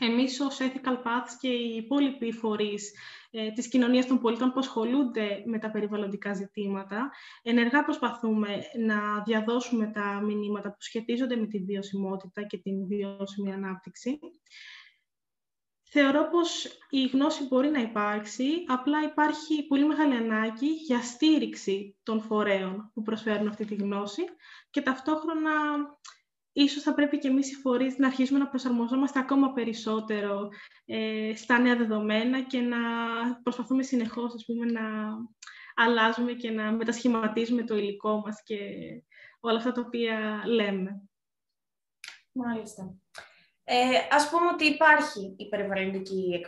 Εμείς 0.00 0.40
ως 0.40 0.58
Ethical 0.60 0.94
Paths 0.94 1.34
και 1.40 1.48
οι 1.48 1.76
υπόλοιποι 1.76 2.32
φορείς 2.32 2.92
ε, 3.30 3.50
της 3.50 3.68
κοινωνίας 3.68 4.06
των 4.06 4.18
πολιτών 4.18 4.52
που 4.52 4.58
ασχολούνται 4.58 5.42
με 5.46 5.58
τα 5.58 5.70
περιβαλλοντικά 5.70 6.34
ζητήματα, 6.34 7.10
ενεργά 7.42 7.84
προσπαθούμε 7.84 8.48
να 8.86 9.22
διαδώσουμε 9.22 9.86
τα 9.86 10.20
μηνύματα 10.24 10.68
που 10.68 10.82
σχετίζονται 10.82 11.36
με 11.36 11.46
τη 11.46 11.58
βιωσιμότητα 11.58 12.42
και 12.42 12.58
την 12.58 12.86
βιώσιμη 12.86 13.52
ανάπτυξη. 13.52 14.18
Θεωρώ 15.92 16.28
πως 16.30 16.78
η 16.90 17.06
γνώση 17.06 17.46
μπορεί 17.46 17.68
να 17.68 17.80
υπάρξει, 17.80 18.64
απλά 18.66 19.02
υπάρχει 19.02 19.66
πολύ 19.66 19.86
μεγάλη 19.86 20.14
ανάγκη 20.14 20.66
για 20.66 21.02
στήριξη 21.02 21.96
των 22.02 22.20
φορέων 22.22 22.90
που 22.94 23.02
προσφέρουν 23.02 23.48
αυτή 23.48 23.64
τη 23.64 23.74
γνώση 23.74 24.22
και 24.70 24.80
ταυτόχρονα 24.80 25.50
ίσως 26.52 26.82
θα 26.82 26.94
πρέπει 26.94 27.18
και 27.18 27.28
εμείς 27.28 27.52
οι 27.52 27.54
φορείς 27.54 27.98
να 27.98 28.06
αρχίσουμε 28.06 28.38
να 28.38 28.48
προσαρμοζόμαστε 28.48 29.18
ακόμα 29.18 29.52
περισσότερο 29.52 30.48
ε, 30.84 31.32
στα 31.36 31.58
νέα 31.58 31.76
δεδομένα 31.76 32.42
και 32.42 32.60
να 32.60 32.78
προσπαθούμε 33.42 33.82
συνεχώς 33.82 34.34
ας 34.34 34.44
πούμε, 34.44 34.66
να 34.66 34.82
αλλάζουμε 35.74 36.32
και 36.32 36.50
να 36.50 36.72
μετασχηματίζουμε 36.72 37.62
το 37.62 37.76
υλικό 37.76 38.20
μας 38.20 38.42
και 38.42 38.58
όλα 39.40 39.56
αυτά 39.56 39.72
τα 39.72 39.80
οποία 39.80 40.42
λέμε. 40.46 41.02
Μάλιστα. 42.32 42.99
Ε, 43.72 44.06
ας 44.10 44.30
πούμε 44.30 44.46
ότι 44.46 44.64
υπάρχει 44.64 45.34
η 45.36 45.48
περιβαλλοντική 45.48 46.40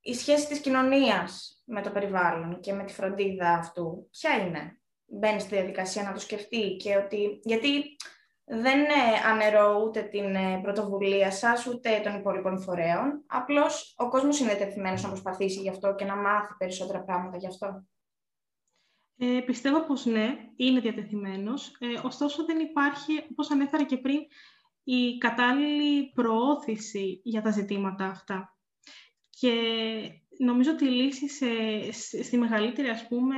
Η 0.00 0.14
σχέση 0.14 0.48
της 0.48 0.60
κοινωνίας 0.60 1.62
με 1.64 1.82
το 1.82 1.90
περιβάλλον 1.90 2.60
και 2.60 2.72
με 2.72 2.84
τη 2.84 2.92
φροντίδα 2.92 3.48
αυτού, 3.48 4.08
ποια 4.10 4.36
είναι; 4.36 4.80
Μπαίνει 5.06 5.40
στη 5.40 5.54
διαδικασία 5.54 6.02
να 6.02 6.12
το 6.12 6.20
σκεφτεί 6.20 6.76
και 6.76 6.96
ότι... 6.96 7.40
Γιατί 7.42 7.96
δεν 8.44 8.80
ε, 8.84 9.28
αναιρώ 9.30 9.82
ούτε 9.86 10.02
την 10.02 10.34
ε, 10.34 10.60
πρωτοβουλία 10.62 11.30
σας, 11.30 11.66
ούτε 11.66 12.00
των 12.04 12.14
υπόλοιπων 12.14 12.60
φορέων. 12.60 13.24
Απλώς 13.26 13.94
ο 13.96 14.08
κόσμος 14.08 14.40
είναι 14.40 14.54
τεθειμένος 14.54 15.02
να 15.02 15.08
προσπαθήσει 15.08 15.60
γι' 15.60 15.68
αυτό 15.68 15.94
και 15.94 16.04
να 16.04 16.16
μάθει 16.16 16.54
περισσότερα 16.58 17.04
πράγματα 17.04 17.36
γι' 17.36 17.46
αυτό. 17.46 17.86
Ε, 19.18 19.40
πιστεύω 19.40 19.86
πως 19.86 20.04
ναι, 20.04 20.36
είναι 20.56 20.80
διατεθειμένος. 20.80 21.76
Ε, 21.78 22.06
ωστόσο 22.06 22.44
δεν 22.44 22.58
υπάρχει, 22.58 23.12
όπως 23.30 23.50
ανέφερα 23.50 23.84
και 23.84 23.96
πριν, 23.96 24.20
η 24.88 25.18
κατάλληλη 25.18 26.10
προώθηση 26.14 27.20
για 27.24 27.42
τα 27.42 27.50
ζητήματα 27.50 28.04
αυτά. 28.04 28.56
Και 29.30 29.52
νομίζω 30.38 30.70
ότι 30.70 30.84
η 30.84 30.88
λύση 30.88 31.28
στη 32.22 32.38
μεγαλύτερη 32.38 32.88
ας 32.88 33.06
πούμε, 33.08 33.36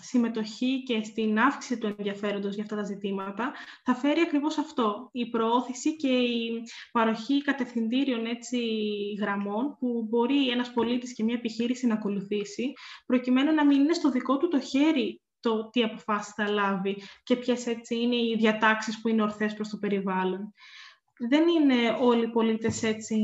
συμμετοχή 0.00 0.82
και 0.82 1.02
στην 1.04 1.38
αύξηση 1.38 1.78
του 1.78 1.94
ενδιαφέροντος 1.98 2.54
για 2.54 2.62
αυτά 2.62 2.76
τα 2.76 2.82
ζητήματα 2.82 3.52
θα 3.84 3.94
φέρει 3.94 4.20
ακριβώς 4.20 4.58
αυτό, 4.58 5.08
η 5.12 5.28
προώθηση 5.30 5.96
και 5.96 6.08
η 6.08 6.62
παροχή 6.92 7.42
κατευθυντήριων 7.42 8.26
έτσι, 8.26 8.58
γραμμών 9.20 9.76
που 9.78 10.06
μπορεί 10.08 10.48
ένας 10.48 10.72
πολίτης 10.72 11.14
και 11.14 11.24
μια 11.24 11.34
επιχείρηση 11.34 11.86
να 11.86 11.94
ακολουθήσει 11.94 12.72
προκειμένου 13.06 13.54
να 13.54 13.66
μην 13.66 13.80
είναι 13.80 13.94
στο 13.94 14.10
δικό 14.10 14.36
του 14.36 14.48
το 14.48 14.60
χέρι 14.60 15.21
το 15.42 15.70
τι 15.70 15.82
αποφάσεις 15.82 16.34
θα 16.34 16.48
λάβει 16.48 17.02
και 17.22 17.36
ποιες 17.36 17.66
έτσι 17.66 18.00
είναι 18.00 18.16
οι 18.16 18.36
διατάξεις 18.38 19.00
που 19.00 19.08
είναι 19.08 19.22
ορθές 19.22 19.54
προς 19.54 19.68
το 19.68 19.76
περιβάλλον. 19.76 20.54
Δεν 21.28 21.48
είναι 21.48 21.96
όλοι 22.00 22.24
οι 22.24 22.30
πολίτες 22.30 22.82
έτσι 22.82 23.16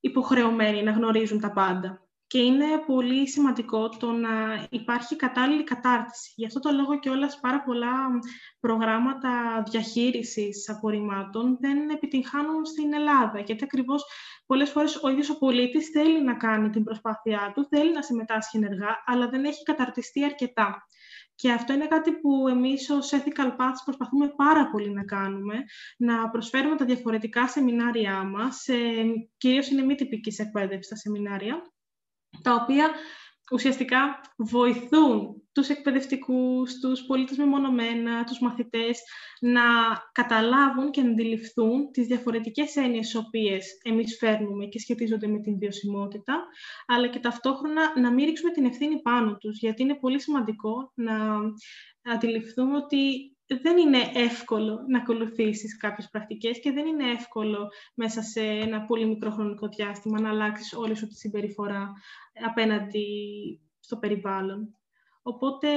υποχρεωμένοι 0.00 0.82
να 0.82 0.90
γνωρίζουν 0.90 1.40
τα 1.40 1.52
πάντα. 1.52 2.02
Και 2.26 2.38
είναι 2.38 2.64
πολύ 2.86 3.28
σημαντικό 3.28 3.88
το 3.88 4.12
να 4.12 4.66
υπάρχει 4.70 5.16
κατάλληλη 5.16 5.64
κατάρτιση. 5.64 6.32
Γι' 6.36 6.46
αυτό 6.46 6.60
το 6.60 6.70
λόγο 6.70 6.98
και 6.98 7.10
όλας 7.10 7.40
πάρα 7.40 7.62
πολλά 7.62 7.92
προγράμματα 8.60 9.62
διαχείρισης 9.70 10.68
απορριμμάτων 10.68 11.56
δεν 11.60 11.88
επιτυγχάνουν 11.90 12.64
στην 12.64 12.94
Ελλάδα. 12.94 13.40
Γιατί 13.40 13.64
ακριβώς 13.64 14.04
πολλές 14.46 14.70
φορές 14.70 14.96
ο 15.02 15.08
ίδιος 15.08 15.30
ο 15.30 15.38
πολίτης 15.38 15.88
θέλει 15.88 16.22
να 16.24 16.34
κάνει 16.34 16.70
την 16.70 16.84
προσπάθειά 16.84 17.52
του, 17.54 17.66
θέλει 17.70 17.92
να 17.92 18.02
συμμετάσχει 18.02 18.56
ενεργά, 18.56 19.02
αλλά 19.06 19.28
δεν 19.28 19.44
έχει 19.44 19.62
καταρτιστεί 19.62 20.24
αρκετά. 20.24 20.86
Και 21.40 21.52
αυτό 21.52 21.72
είναι 21.72 21.86
κάτι 21.86 22.12
που 22.12 22.48
εμείς 22.48 22.90
ως 22.90 23.10
Ethical 23.12 23.56
Paths 23.56 23.80
προσπαθούμε 23.84 24.28
πάρα 24.28 24.70
πολύ 24.70 24.90
να 24.90 25.04
κάνουμε, 25.04 25.64
να 25.96 26.30
προσφέρουμε 26.30 26.76
τα 26.76 26.84
διαφορετικά 26.84 27.48
σεμινάρια 27.48 28.22
μας, 28.22 28.68
ε, 28.68 29.04
κυρίως 29.36 29.68
είναι 29.68 29.82
μη 29.82 29.94
τυπικής 29.94 30.38
εκπαίδευσης 30.38 30.88
τα 30.88 30.96
σεμινάρια, 30.96 31.62
τα 32.42 32.54
οποία 32.54 32.90
ουσιαστικά 33.52 34.20
βοηθούν 34.36 35.47
τους 35.58 35.68
εκπαιδευτικούς, 35.68 36.78
τους 36.80 37.02
πολίτες 37.06 37.36
μεμονωμένα, 37.36 38.24
τους 38.24 38.40
μαθητές 38.40 39.00
να 39.40 39.62
καταλάβουν 40.12 40.90
και 40.90 41.02
να 41.02 41.10
αντιληφθούν 41.10 41.90
τις 41.90 42.06
διαφορετικές 42.06 42.76
έννοιες 42.76 43.06
τις 43.06 43.14
οποίες 43.14 43.66
εμείς 43.82 44.16
φέρνουμε 44.18 44.66
και 44.66 44.78
σχετίζονται 44.78 45.26
με 45.26 45.40
την 45.40 45.58
βιωσιμότητα, 45.58 46.46
αλλά 46.86 47.08
και 47.08 47.18
ταυτόχρονα 47.18 48.00
να 48.00 48.12
μην 48.12 48.24
ρίξουμε 48.26 48.50
την 48.50 48.64
ευθύνη 48.64 49.00
πάνω 49.00 49.36
τους, 49.36 49.58
γιατί 49.58 49.82
είναι 49.82 49.94
πολύ 49.94 50.20
σημαντικό 50.20 50.92
να 50.94 51.38
αντιληφθούμε 52.02 52.76
ότι 52.76 53.32
δεν 53.62 53.76
είναι 53.76 53.98
εύκολο 54.14 54.84
να 54.88 54.98
ακολουθήσεις 54.98 55.76
κάποιες 55.76 56.08
πρακτικές 56.10 56.60
και 56.60 56.72
δεν 56.72 56.86
είναι 56.86 57.10
εύκολο 57.10 57.68
μέσα 57.94 58.22
σε 58.22 58.40
ένα 58.40 58.84
πολύ 58.84 59.06
μικρό 59.06 59.30
χρονικό 59.30 59.68
διάστημα 59.68 60.20
να 60.20 60.28
αλλάξεις 60.28 60.72
όλη 60.72 60.94
σου 60.94 61.06
τη 61.06 61.14
συμπεριφορά 61.14 61.92
απέναντι 62.46 63.06
στο 63.80 63.96
περιβάλλον. 63.96 64.77
Οπότε 65.32 65.68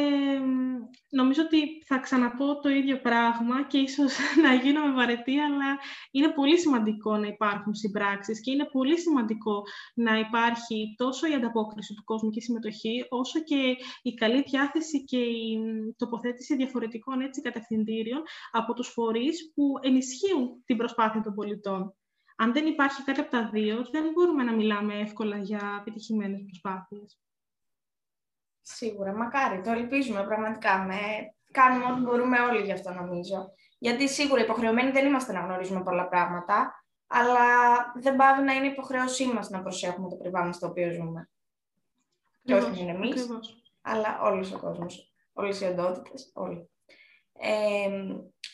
νομίζω 1.09 1.41
ότι 1.43 1.83
θα 1.85 1.97
ξαναπώ 1.97 2.59
το 2.59 2.69
ίδιο 2.69 3.01
πράγμα 3.01 3.63
και 3.67 3.77
ίσως 3.77 4.17
να 4.45 4.53
γίνομαι 4.53 4.93
βαρετή, 4.93 5.37
αλλά 5.39 5.77
είναι 6.11 6.29
πολύ 6.29 6.57
σημαντικό 6.59 7.17
να 7.17 7.27
υπάρχουν 7.27 7.73
συμπράξεις 7.75 8.41
και 8.41 8.51
είναι 8.51 8.65
πολύ 8.71 8.99
σημαντικό 8.99 9.61
να 9.93 10.19
υπάρχει 10.19 10.95
τόσο 10.97 11.27
η 11.27 11.33
ανταπόκριση 11.33 11.93
του 11.93 12.03
κόσμου 12.03 12.29
και 12.29 12.39
η 12.39 12.41
συμμετοχή, 12.41 13.05
όσο 13.09 13.39
και 13.39 13.75
η 14.01 14.13
καλή 14.13 14.41
διάθεση 14.41 15.03
και 15.03 15.17
η 15.19 15.59
τοποθέτηση 15.97 16.55
διαφορετικών 16.55 17.21
έτσι, 17.21 17.41
κατευθυντήριων 17.41 18.21
από 18.51 18.73
τους 18.73 18.87
φορείς 18.87 19.51
που 19.55 19.63
ενισχύουν 19.81 20.63
την 20.65 20.77
προσπάθεια 20.77 21.21
των 21.21 21.33
πολιτών. 21.33 21.95
Αν 22.37 22.53
δεν 22.53 22.65
υπάρχει 22.65 23.03
κάτι 23.03 23.19
από 23.19 23.31
τα 23.31 23.49
δύο, 23.53 23.87
δεν 23.91 24.11
μπορούμε 24.13 24.43
να 24.43 24.53
μιλάμε 24.53 24.99
εύκολα 24.99 25.37
για 25.37 25.77
επιτυχημένες 25.79 26.41
προσπάθειες. 26.43 27.19
Σίγουρα, 28.61 29.13
μακάρι, 29.13 29.61
το 29.61 29.71
ελπίζουμε 29.71 30.23
πραγματικά. 30.23 30.77
Με... 30.77 30.95
Κάνουμε 31.51 31.91
ό,τι 31.91 32.01
μπορούμε 32.01 32.39
όλοι 32.39 32.61
γι' 32.61 32.71
αυτό 32.71 32.93
νομίζω. 32.93 33.53
Γιατί 33.77 34.09
σίγουρα 34.09 34.41
υποχρεωμένοι 34.41 34.91
δεν 34.91 35.05
είμαστε 35.05 35.33
να 35.33 35.39
γνωρίζουμε 35.39 35.83
πολλά 35.83 36.07
πράγματα, 36.07 36.83
αλλά 37.07 37.45
δεν 37.95 38.15
πάβει 38.15 38.41
να 38.41 38.53
είναι 38.53 38.67
υποχρέωσή 38.67 39.27
μας 39.27 39.49
να 39.49 39.61
προσέχουμε 39.61 40.09
το 40.09 40.15
περιβάλλον 40.15 40.53
στο 40.53 40.67
οποίο 40.67 40.91
ζούμε. 40.91 41.29
Και 42.43 42.53
όχι 42.53 42.69
μόνο 42.69 42.89
εμείς, 42.89 43.27
αλλά 43.81 44.21
όλος 44.21 44.53
ο 44.53 44.59
κόσμος, 44.59 45.13
όλες 45.33 45.61
οι 45.61 45.65
οντότητες, 45.65 46.31
όλοι. 46.33 46.69
Ε, 47.39 47.89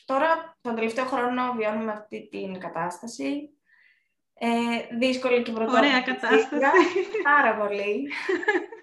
τώρα, 0.05 0.57
τον 0.61 0.75
τελευταίο 0.75 1.05
χρόνο 1.05 1.53
βιώνουμε 1.53 1.91
αυτή 1.91 2.27
την 2.31 2.59
κατάσταση. 2.59 3.49
Ε, 4.33 4.97
δύσκολη 4.97 5.41
και 5.41 5.51
πρωτόκολλη. 5.51 5.85
Ωραία 5.85 6.01
κατάσταση. 6.01 6.59
Πάρα 7.23 7.57
πολύ. 7.57 8.07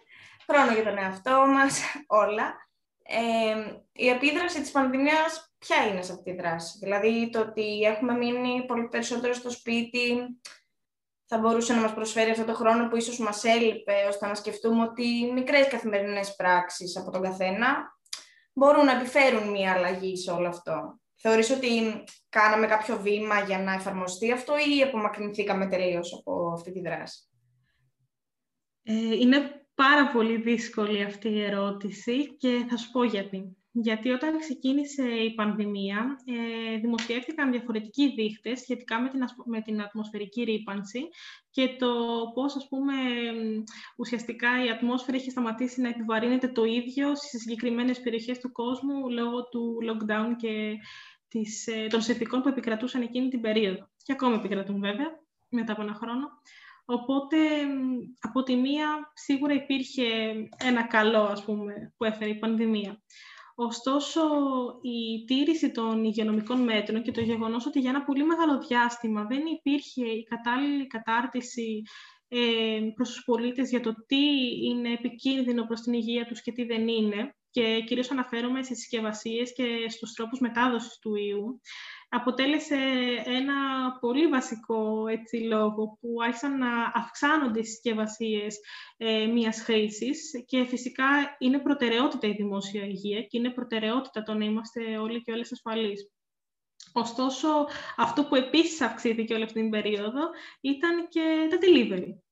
χρόνο 0.46 0.72
για 0.72 0.84
τον 0.84 0.98
εαυτό 0.98 1.46
μας, 1.46 1.80
όλα. 2.22 2.62
Ε, 3.06 3.78
η 3.92 4.08
επίδραση 4.08 4.60
της 4.60 4.70
πανδημίας 4.70 5.54
ποια 5.58 5.86
είναι 5.86 6.02
σε 6.02 6.12
αυτή 6.12 6.30
τη 6.30 6.36
δράση; 6.36 6.78
Δηλαδή 6.78 7.30
το 7.30 7.40
ότι 7.40 7.80
έχουμε 7.80 8.12
μείνει 8.12 8.64
πολύ 8.66 8.88
περισσότερο 8.88 9.32
στο 9.32 9.50
σπίτι 9.50 10.38
θα 11.26 11.38
μπορούσε 11.38 11.74
να 11.74 11.80
μας 11.80 11.94
προσφέρει 11.94 12.30
αυτό 12.30 12.44
το 12.44 12.54
χρόνο 12.54 12.88
που 12.88 12.96
ίσως 12.96 13.18
μας 13.18 13.44
έλειπε 13.44 14.06
ώστε 14.08 14.26
να 14.26 14.34
σκεφτούμε 14.34 14.82
ότι 14.82 15.30
μικρές 15.34 15.68
καθημερινές 15.68 16.34
πράξεις 16.34 16.96
από 16.96 17.10
τον 17.10 17.22
καθένα 17.22 17.98
μπορούν 18.52 18.84
να 18.84 18.92
επιφέρουν 18.92 19.50
μία 19.50 19.72
αλλαγή 19.72 20.16
σε 20.16 20.30
όλο 20.30 20.48
αυτό. 20.48 21.00
Θεωρείς 21.14 21.50
ότι 21.50 22.04
κάναμε 22.28 22.66
κάποιο 22.66 23.00
βήμα 23.00 23.40
για 23.40 23.58
να 23.58 23.72
εφαρμοστεί 23.72 24.32
αυτό 24.32 24.54
ή 24.58 24.82
απομακρυνθήκαμε 24.82 25.66
τελείως 25.66 26.14
από 26.18 26.52
αυτή 26.52 26.72
τη 26.72 26.80
δράση; 26.80 27.18
Ε, 28.82 29.14
είναι 29.14 29.63
πάρα 29.74 30.10
πολύ 30.10 30.36
δύσκολη 30.36 31.02
αυτή 31.02 31.28
η 31.28 31.42
ερώτηση 31.42 32.36
και 32.36 32.66
θα 32.68 32.76
σου 32.76 32.90
πω 32.90 33.04
γιατί. 33.04 33.56
Γιατί 33.76 34.10
όταν 34.10 34.38
ξεκίνησε 34.38 35.02
η 35.02 35.34
πανδημία, 35.34 36.16
ε, 36.24 36.76
δημοσιεύτηκαν 36.78 37.50
διαφορετικοί 37.50 38.12
δείχτες 38.14 38.60
σχετικά 38.60 39.00
με 39.00 39.08
την, 39.08 39.20
με 39.44 39.60
την 39.60 39.82
ατμοσφαιρική 39.82 40.42
ρήπανση 40.42 41.08
και 41.50 41.76
το 41.78 41.92
πώς, 42.34 42.56
ας 42.56 42.68
πούμε, 42.68 42.94
ουσιαστικά 43.96 44.64
η 44.64 44.70
ατμόσφαιρα 44.70 45.16
έχει 45.16 45.30
σταματήσει 45.30 45.80
να 45.80 45.88
επιβαρύνεται 45.88 46.48
το 46.48 46.64
ίδιο 46.64 47.16
στις 47.16 47.40
συγκεκριμένες 47.40 48.00
περιοχές 48.00 48.38
του 48.38 48.52
κόσμου 48.52 49.10
λόγω 49.10 49.48
του 49.48 49.76
lockdown 49.88 50.36
και 50.36 50.74
της, 51.28 51.66
ε, 51.66 51.86
των 51.90 52.02
συνθηκών 52.02 52.42
που 52.42 52.48
επικρατούσαν 52.48 53.02
εκείνη 53.02 53.28
την 53.28 53.40
περίοδο. 53.40 53.88
Και 54.02 54.12
ακόμα 54.12 54.34
επικρατούν 54.34 54.80
βέβαια, 54.80 55.20
μετά 55.48 55.72
από 55.72 55.82
ένα 55.82 55.94
χρόνο. 55.94 56.28
Οπότε, 56.84 57.36
από 58.20 58.42
τη 58.42 58.56
μία, 58.56 59.12
σίγουρα 59.14 59.54
υπήρχε 59.54 60.04
ένα 60.58 60.86
καλό, 60.86 61.22
ας 61.22 61.44
πούμε, 61.44 61.94
που 61.96 62.04
έφερε 62.04 62.30
η 62.30 62.38
πανδημία. 62.38 63.02
Ωστόσο, 63.54 64.20
η 64.82 65.24
τήρηση 65.24 65.70
των 65.70 66.04
υγειονομικών 66.04 66.62
μέτρων 66.62 67.02
και 67.02 67.12
το 67.12 67.20
γεγονός 67.20 67.66
ότι 67.66 67.80
για 67.80 67.90
ένα 67.90 68.04
πολύ 68.04 68.24
μεγάλο 68.24 68.58
διάστημα 68.58 69.24
δεν 69.24 69.42
υπήρχε 69.46 70.06
η 70.06 70.22
κατάλληλη 70.22 70.86
κατάρτιση 70.86 71.82
ε, 72.28 72.80
προς 72.94 73.12
τους 73.12 73.24
πολίτες 73.24 73.70
για 73.70 73.80
το 73.80 73.94
τι 74.06 74.26
είναι 74.64 74.92
επικίνδυνο 74.92 75.66
προς 75.66 75.80
την 75.80 75.92
υγεία 75.92 76.26
τους 76.26 76.42
και 76.42 76.52
τι 76.52 76.64
δεν 76.64 76.88
είναι, 76.88 77.34
και 77.50 77.82
κυρίως 77.86 78.10
αναφέρομαι 78.10 78.62
στις 78.62 78.78
συσκευασίες 78.78 79.52
και 79.52 79.64
στους 79.88 80.12
τρόπους 80.12 80.40
μετάδοσης 80.40 80.98
του 80.98 81.14
ιού, 81.14 81.60
αποτέλεσε 82.14 82.76
ένα 83.24 83.54
πολύ 84.00 84.26
βασικό 84.26 85.06
έτσι, 85.06 85.36
λόγο 85.36 85.98
που 86.00 86.08
άρχισαν 86.24 86.58
να 86.58 86.92
αυξάνονται 86.94 87.58
οι 87.58 87.64
συσκευασίες 87.64 88.60
ε, 88.96 89.26
μιας 89.26 89.60
χρήσης 89.60 90.44
και 90.46 90.64
φυσικά 90.64 91.36
είναι 91.38 91.58
προτεραιότητα 91.58 92.26
η 92.26 92.32
δημόσια 92.32 92.84
υγεία 92.84 93.22
και 93.22 93.38
είναι 93.38 93.50
προτεραιότητα 93.50 94.22
το 94.22 94.34
να 94.34 94.44
είμαστε 94.44 94.98
όλοι 94.98 95.22
και 95.22 95.32
όλες 95.32 95.52
ασφαλείς. 95.52 96.10
Ωστόσο, 96.92 97.48
αυτό 97.96 98.24
που 98.24 98.34
επίσης 98.34 98.80
αυξήθηκε 98.80 99.34
όλη 99.34 99.42
αυτή 99.42 99.60
την 99.60 99.70
περίοδο 99.70 100.30
ήταν 100.60 101.08
και 101.08 101.48
τα 101.50 101.56
delivery. 101.60 102.23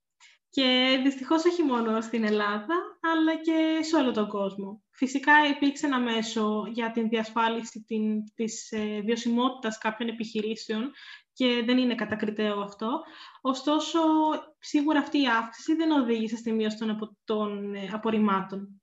Και 0.54 1.00
δυστυχώς 1.02 1.44
όχι 1.44 1.62
μόνο 1.62 2.00
στην 2.00 2.24
Ελλάδα, 2.24 2.98
αλλά 3.00 3.36
και 3.36 3.78
σε 3.82 3.96
όλο 3.96 4.12
τον 4.12 4.28
κόσμο. 4.28 4.82
Φυσικά 4.90 5.32
υπήρξε 5.56 5.86
ένα 5.86 5.98
μέσο 6.00 6.64
για 6.72 6.90
την 6.90 7.08
διασφάλιση 7.08 7.84
την, 7.86 8.24
της 8.34 8.72
ε, 8.72 9.00
βιωσιμότητας 9.04 9.78
κάποιων 9.78 10.08
επιχειρήσεων 10.08 10.90
και 11.32 11.62
δεν 11.66 11.78
είναι 11.78 11.94
κατακριτέο 11.94 12.60
αυτό. 12.60 13.00
Ωστόσο, 13.40 14.00
σίγουρα 14.58 14.98
αυτή 14.98 15.20
η 15.20 15.28
αύξηση 15.28 15.74
δεν 15.74 15.90
οδήγησε 15.90 16.36
στη 16.36 16.52
μείωση 16.52 16.78
των, 16.78 17.18
των 17.24 17.74
ε, 17.74 17.90
απορριμμάτων. 17.92 18.81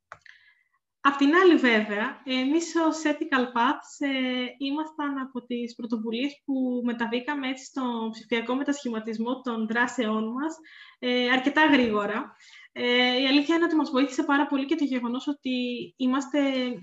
Απ' 1.01 1.15
την 1.15 1.36
άλλη 1.36 1.56
βέβαια, 1.56 2.22
εμείς 2.25 2.75
ως 2.75 3.01
Ethical 3.03 3.44
Paths 3.56 3.91
ε, 4.00 4.46
ήμασταν 4.58 5.18
από 5.18 5.46
τις 5.46 5.75
πρωτοβουλίες 5.75 6.41
που 6.46 6.82
μεταβήκαμε 6.84 7.48
έτσι 7.48 7.65
στον 7.65 8.10
ψηφιακό 8.12 8.56
μετασχηματισμό 8.56 9.41
των 9.41 9.68
δράσεών 9.68 10.32
μας 10.32 10.56
ε, 11.00 11.29
αρκετά 11.29 11.65
γρήγορα. 11.65 12.36
Ε, 12.72 13.22
η 13.22 13.25
αλήθεια 13.27 13.56
είναι 13.56 13.63
ότι 13.63 13.75
μας 13.75 13.89
βοήθησε 13.89 14.24
πάρα 14.24 14.46
πολύ 14.48 14.65
και 14.65 14.75
το 14.75 14.84
γεγονός 14.84 15.27
ότι 15.27 15.50
είμαστε 15.98 16.39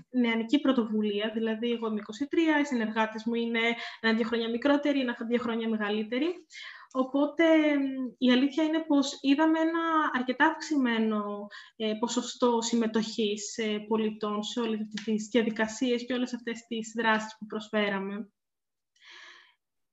νεανική 0.09 0.59
πρωτοβουλία, 0.59 1.31
δηλαδή 1.33 1.71
εγώ 1.71 1.87
είμαι 1.87 2.01
23, 2.57 2.61
οι 2.61 2.65
συνεργάτες 2.65 3.23
μου 3.25 3.33
είναι 3.33 3.59
ένα-δύο 3.99 4.27
χρόνια 4.27 4.49
μικρότεροι, 4.49 4.99
ένα-δύο 4.99 5.37
χρόνια 5.37 5.69
μεγαλύτεροι. 5.69 6.27
Οπότε 6.91 7.43
η 8.17 8.31
αλήθεια 8.31 8.63
είναι 8.63 8.83
πως 8.87 9.17
είδαμε 9.21 9.59
ένα 9.59 10.11
αρκετά 10.13 10.45
αυξημένο 10.45 11.47
ε, 11.75 11.93
ποσοστό 11.99 12.61
συμμετοχής 12.61 13.57
ε, 13.57 13.85
πολιτών 13.87 14.43
σε 14.43 14.59
όλες 14.59 14.79
τις 15.05 15.27
διαδικασίες 15.31 16.05
και 16.05 16.13
όλες 16.13 16.33
αυτές 16.33 16.65
τις 16.67 16.93
δράσεις 16.95 17.35
που 17.39 17.45
προσφέραμε. 17.45 18.31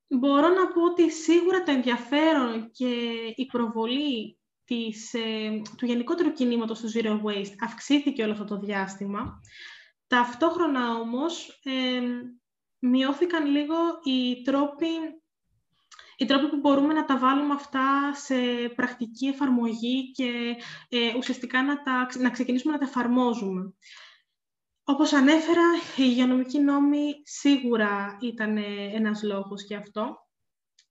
Μπορώ 0.09 0.49
να 0.49 0.73
πω 0.73 0.85
ότι 0.85 1.11
σίγουρα 1.11 1.63
το 1.63 1.71
ενδιαφέρον 1.71 2.71
και 2.71 2.87
η 3.35 3.47
προβολή 3.47 4.39
της, 4.65 5.15
ε, 5.15 5.63
του 5.77 5.87
γενικότερου 5.87 6.33
κινήματος 6.33 6.81
του 6.81 6.91
Zero 6.95 7.23
Waste 7.23 7.55
αυξήθηκε 7.65 8.23
όλο 8.23 8.33
αυτό 8.33 8.45
το 8.45 8.59
διάστημα. 8.59 9.41
Ταυτόχρονα 10.07 10.95
όμως 10.95 11.61
ε, 11.63 12.01
μειώθηκαν 12.79 13.47
λίγο 13.47 13.75
οι 14.05 14.43
τρόποι, 14.43 14.87
οι 16.25 16.26
τρόποι 16.26 16.49
που 16.49 16.57
μπορούμε 16.57 16.93
να 16.95 17.04
τα 17.04 17.19
βάλουμε 17.19 17.54
αυτά 17.54 18.14
σε 18.14 18.35
πρακτική 18.75 19.26
εφαρμογή 19.26 20.11
και 20.12 20.57
ε, 20.88 21.14
ουσιαστικά 21.16 21.62
να, 21.62 21.83
τα, 21.83 22.09
να 22.19 22.31
ξεκινήσουμε 22.31 22.73
να 22.73 22.78
τα 22.78 22.85
εφαρμόζουμε. 22.85 23.75
Όπως 24.85 25.12
ανέφερα, 25.12 25.62
η 25.97 26.02
υγειονομική 26.02 26.59
νόμη 26.59 27.12
σίγουρα 27.23 28.19
ήταν 28.21 28.57
ένας 28.95 29.23
λόγος 29.23 29.62
γι' 29.62 29.75
αυτό. 29.75 30.16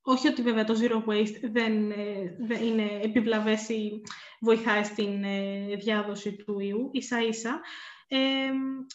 Όχι 0.02 0.28
ότι 0.28 0.42
βέβαια 0.42 0.64
το 0.64 0.80
zero 0.82 1.10
waste 1.10 1.40
δεν, 1.52 1.92
ε, 1.92 2.36
δεν 2.40 2.64
είναι 2.64 3.00
επιβλαβές 3.02 3.70
ή 3.70 4.02
βοηθάει 4.40 4.84
στην 4.84 5.24
ε, 5.24 5.76
διάδοση 5.76 6.36
του 6.36 6.60
ιού, 6.60 6.90
ίσα 6.92 7.22
ίσα. 7.22 7.62
Ε, 8.08 8.52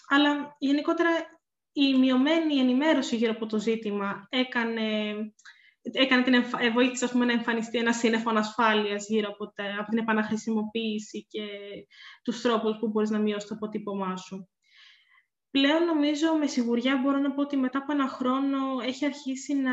αλλά 0.09 0.57
γενικότερα 0.59 1.11
η 1.73 1.99
μειωμένη 1.99 2.59
ενημέρωση 2.59 3.17
γύρω 3.17 3.33
από 3.33 3.47
το 3.47 3.59
ζήτημα 3.59 4.27
έκανε, 4.31 4.83
έκανε 5.93 6.23
την 6.23 6.35
εμφα... 6.35 6.59
βοήθησε 6.73 7.05
ας 7.05 7.11
πούμε, 7.11 7.25
να 7.25 7.33
εμφανιστεί 7.33 7.79
ένα 7.79 7.93
σύννεφο 7.93 8.31
ανασφάλειας 8.31 9.09
γύρω 9.09 9.29
από, 9.29 9.53
από 9.79 9.89
την 9.89 9.99
επαναχρησιμοποίηση 9.99 11.27
και 11.29 11.47
τους 12.23 12.41
τρόπους 12.41 12.77
που 12.79 12.89
μπορείς 12.89 13.11
να 13.11 13.19
μειώσεις 13.19 13.49
το 13.49 13.55
αποτύπωμά 13.55 14.17
σου. 14.17 14.49
Πλέον 15.51 15.85
νομίζω 15.85 16.35
με 16.39 16.47
σιγουριά 16.47 17.01
μπορώ 17.03 17.19
να 17.19 17.33
πω 17.33 17.43
ότι 17.43 17.57
μετά 17.57 17.79
από 17.79 17.93
ένα 17.93 18.09
χρόνο 18.09 18.59
έχει 18.87 19.05
αρχίσει 19.05 19.55
να 19.55 19.73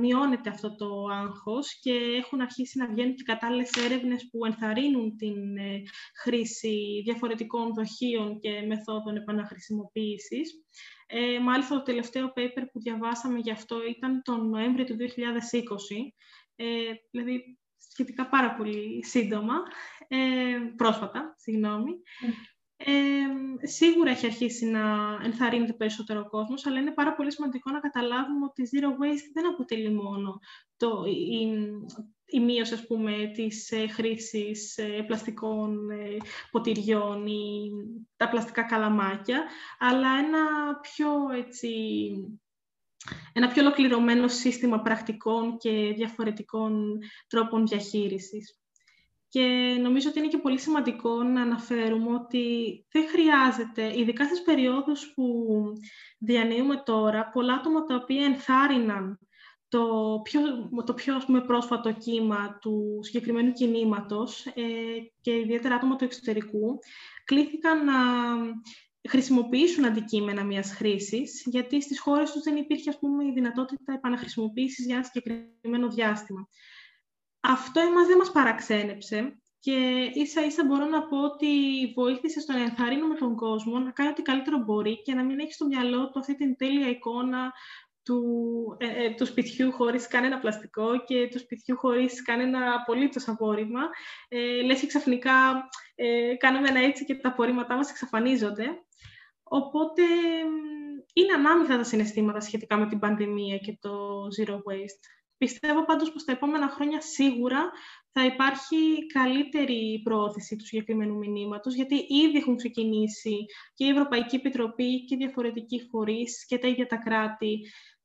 μειώνεται 0.00 0.50
αυτό 0.50 0.76
το 0.76 1.06
άγχος 1.06 1.78
και 1.80 1.92
έχουν 1.92 2.40
αρχίσει 2.40 2.78
να 2.78 2.86
βγαίνουν 2.86 3.14
και 3.14 3.22
κατάλληλες 3.22 3.70
έρευνες 3.70 4.28
που 4.30 4.44
ενθαρρύνουν 4.44 5.16
την 5.16 5.56
ε, 5.56 5.82
χρήση 6.22 7.02
διαφορετικών 7.04 7.74
δοχείων 7.74 8.38
και 8.40 8.50
μεθόδων 8.66 9.16
επαναχρησιμοποίησης. 9.16 10.50
Ε, 11.12 11.38
μάλιστα 11.38 11.76
το 11.76 11.82
τελευταίο 11.82 12.32
paper 12.36 12.62
που 12.72 12.80
διαβάσαμε 12.80 13.38
γι' 13.38 13.50
αυτό 13.50 13.76
ήταν 13.88 14.22
τον 14.22 14.48
Νοέμβριο 14.48 14.84
του 14.84 14.96
2020, 14.96 15.04
ε, 16.56 16.64
δηλαδή 17.10 17.58
σχετικά 17.76 18.28
πάρα 18.28 18.54
πολύ 18.54 19.04
σύντομα, 19.04 19.54
ε, 20.08 20.18
πρόσφατα, 20.76 21.34
συγγνώμη. 21.38 21.92
Ε, 22.76 23.66
σίγουρα 23.66 24.10
έχει 24.10 24.26
αρχίσει 24.26 24.66
να 24.66 24.80
ενθαρρύνεται 25.22 25.72
περισσότερο 25.72 26.20
ο 26.20 26.28
κόσμος, 26.28 26.66
αλλά 26.66 26.80
είναι 26.80 26.92
πάρα 26.92 27.14
πολύ 27.14 27.32
σημαντικό 27.32 27.70
να 27.70 27.80
καταλάβουμε 27.80 28.44
ότι 28.44 28.68
zero 28.72 28.88
waste 28.88 29.30
δεν 29.34 29.46
αποτελεί 29.46 29.90
μόνο 29.90 30.38
το, 30.76 31.04
η, 31.06 31.70
η 32.30 32.40
μείωση 32.40 32.74
ας 32.74 32.86
πούμε, 32.86 33.30
της 33.34 33.70
ε, 33.70 33.86
χρήσης 33.86 34.78
ε, 34.78 35.04
πλαστικών 35.06 35.90
ε, 35.90 36.16
ποτηριών 36.50 37.26
ή 37.26 37.70
τα 38.16 38.28
πλαστικά 38.28 38.62
καλαμάκια, 38.62 39.44
αλλά 39.78 40.08
ένα 40.18 40.40
πιο, 40.80 41.08
έτσι, 41.36 41.68
ένα 43.32 43.48
πιο 43.48 43.62
ολοκληρωμένο 43.62 44.28
σύστημα 44.28 44.80
πρακτικών 44.80 45.56
και 45.56 45.92
διαφορετικών 45.96 46.98
τρόπων 47.26 47.66
διαχείρισης. 47.66 48.54
Και 49.28 49.76
νομίζω 49.80 50.08
ότι 50.08 50.18
είναι 50.18 50.28
και 50.28 50.38
πολύ 50.38 50.58
σημαντικό 50.58 51.22
να 51.22 51.42
αναφέρουμε 51.42 52.14
ότι 52.14 52.44
δεν 52.90 53.08
χρειάζεται, 53.08 53.98
ειδικά 53.98 54.24
στις 54.24 54.42
περιόδους 54.42 55.12
που 55.14 55.44
διανύουμε 56.18 56.82
τώρα, 56.84 57.30
πολλά 57.30 57.54
άτομα 57.54 57.84
τα 57.84 57.94
οποία 57.94 58.24
ενθάρρυναν 58.24 59.18
το 59.70 60.20
πιο, 60.22 60.40
το 60.84 60.94
πιο 60.94 61.14
ας 61.16 61.24
πούμε, 61.24 61.40
πρόσφατο 61.40 61.92
κύμα 61.92 62.58
του 62.60 62.98
συγκεκριμένου 63.02 63.52
κινήματος 63.52 64.46
ε, 64.46 64.62
και 65.20 65.36
ιδιαίτερα 65.36 65.74
άτομα 65.74 65.96
του 65.96 66.04
εξωτερικού, 66.04 66.78
κλήθηκαν 67.24 67.84
να 67.84 67.94
χρησιμοποιήσουν 69.08 69.84
αντικείμενα 69.84 70.44
μιας 70.44 70.72
χρήσης, 70.72 71.42
γιατί 71.46 71.82
στις 71.82 72.00
χώρες 72.00 72.32
τους 72.32 72.42
δεν 72.42 72.56
υπήρχε 72.56 72.90
ας 72.90 72.98
πούμε, 72.98 73.24
η 73.24 73.32
δυνατότητα 73.32 73.92
επαναχρησιμοποίησης 73.92 74.86
για 74.86 74.94
ένα 74.94 75.04
συγκεκριμένο 75.04 75.88
διάστημα. 75.88 76.48
Αυτό 77.40 77.80
εμάς 77.80 78.06
δεν 78.06 78.16
μας 78.16 78.32
παραξένεψε 78.32 79.40
και 79.60 80.10
ίσα 80.14 80.44
ίσα 80.44 80.64
μπορώ 80.64 80.84
να 80.84 81.02
πω 81.02 81.22
ότι 81.22 81.46
βοήθησε 81.94 82.40
στο 82.40 82.52
να 82.52 82.60
ενθαρρύνουμε 82.60 83.14
τον 83.14 83.36
κόσμο 83.36 83.78
να 83.78 83.90
κάνει 83.90 84.10
ό,τι 84.10 84.22
καλύτερο 84.22 84.58
μπορεί 84.58 85.02
και 85.02 85.14
να 85.14 85.24
μην 85.24 85.38
έχει 85.38 85.52
στο 85.52 85.66
μυαλό 85.66 86.10
του 86.10 86.18
αυτή 86.18 86.34
την 86.36 86.56
τέλεια 86.56 86.88
εικόνα 86.88 87.52
του, 88.10 88.76
ε, 88.78 89.04
ε 89.04 89.14
του 89.14 89.26
σπιτιού 89.26 89.72
χωρίς 89.72 90.06
κανένα 90.06 90.38
πλαστικό 90.38 91.04
και 91.04 91.28
του 91.30 91.38
σπιτιού 91.38 91.76
χωρίς 91.76 92.22
κανένα 92.22 92.74
απολύτως 92.74 93.28
απόρριμα. 93.28 93.80
Ε, 94.28 94.62
λες 94.62 94.80
και 94.80 94.86
ξαφνικά 94.86 95.68
ε, 95.94 96.34
κάνουμε 96.34 96.68
ένα 96.68 96.80
έτσι 96.80 97.04
και 97.04 97.14
τα 97.14 97.28
απορρίμματά 97.28 97.76
μας 97.76 97.90
εξαφανίζονται. 97.90 98.66
Οπότε 99.42 100.02
είναι 101.12 101.32
ανάμεικτα 101.34 101.76
τα 101.76 101.84
συναισθήματα 101.84 102.40
σχετικά 102.40 102.76
με 102.76 102.86
την 102.86 102.98
πανδημία 102.98 103.56
και 103.56 103.78
το 103.80 104.26
zero 104.38 104.54
waste. 104.54 105.04
Πιστεύω 105.36 105.84
πάντως 105.84 106.12
πως 106.12 106.24
τα 106.24 106.32
επόμενα 106.32 106.68
χρόνια 106.68 107.00
σίγουρα 107.00 107.70
θα 108.12 108.24
υπάρχει 108.24 109.06
καλύτερη 109.12 110.00
προώθηση 110.04 110.56
του 110.56 110.66
συγκεκριμένου 110.66 111.16
μηνύματος, 111.16 111.74
γιατί 111.74 111.94
ήδη 111.94 112.38
έχουν 112.38 112.56
ξεκινήσει 112.56 113.36
και 113.74 113.84
η 113.84 113.88
Ευρωπαϊκή 113.88 114.36
Επιτροπή 114.36 115.04
και 115.04 115.14
οι 115.14 115.18
διαφορετικοί 115.18 115.80
φορείς 115.90 116.46
και 116.46 116.58
τα 116.58 116.68
ίδια 116.68 116.86
τα 116.86 116.96
κράτη 116.96 117.60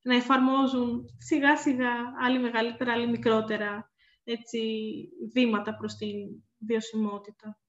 να 0.06 0.16
εφαρμόζουν 0.16 1.06
σιγά 1.18 1.58
σιγά, 1.58 1.94
άλλοι 2.26 2.40
μεγαλύτερα, 2.40 2.92
άλλοι 2.94 3.08
μικρότερα, 3.08 3.92
έτσι, 4.24 4.60
βήματα 5.34 5.76
προς 5.76 5.96
την 5.96 6.16
βιωσιμότητα. 6.58 7.60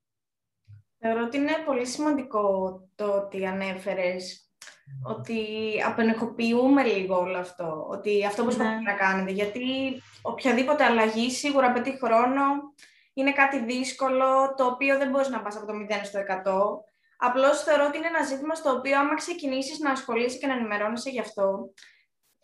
Θεωρώ 0.98 1.24
ότι 1.24 1.36
είναι 1.36 1.62
πολύ 1.66 1.86
σημαντικό 1.86 2.80
το 2.94 3.04
ότι 3.04 3.46
ανέφερες 3.46 4.50
ότι 5.02 5.42
απενεχοποιούμε 5.86 6.84
λίγο 6.84 7.18
όλο 7.18 7.38
αυτό, 7.38 7.86
ότι 7.88 8.26
αυτό 8.26 8.44
που 8.44 8.56
ναι. 8.56 8.80
να 8.84 8.94
κάνετε, 8.94 9.30
γιατί 9.30 9.62
οποιαδήποτε 10.22 10.84
αλλαγή 10.84 11.30
σίγουρα 11.30 11.66
απαιτεί 11.66 11.98
χρόνο, 12.04 12.42
είναι 13.12 13.32
κάτι 13.32 13.64
δύσκολο, 13.64 14.54
το 14.56 14.66
οποίο 14.66 14.98
δεν 14.98 15.10
μπορείς 15.10 15.28
να 15.28 15.42
πας 15.42 15.56
από 15.56 15.66
το 15.66 15.72
0 15.72 16.00
στο 16.02 16.18
100. 16.18 16.24
Απλώς 17.18 17.62
θεωρώ 17.62 17.86
ότι 17.86 17.96
είναι 17.96 18.06
ένα 18.06 18.22
ζήτημα 18.22 18.54
στο 18.54 18.70
οποίο 18.70 18.98
άμα 18.98 19.14
ξεκινήσεις 19.14 19.78
να 19.78 19.90
ασχολείσαι 19.90 20.38
και 20.38 20.46
να 20.46 20.52
ενημερώνεσαι 20.54 21.10
γι' 21.10 21.20
αυτό, 21.20 21.72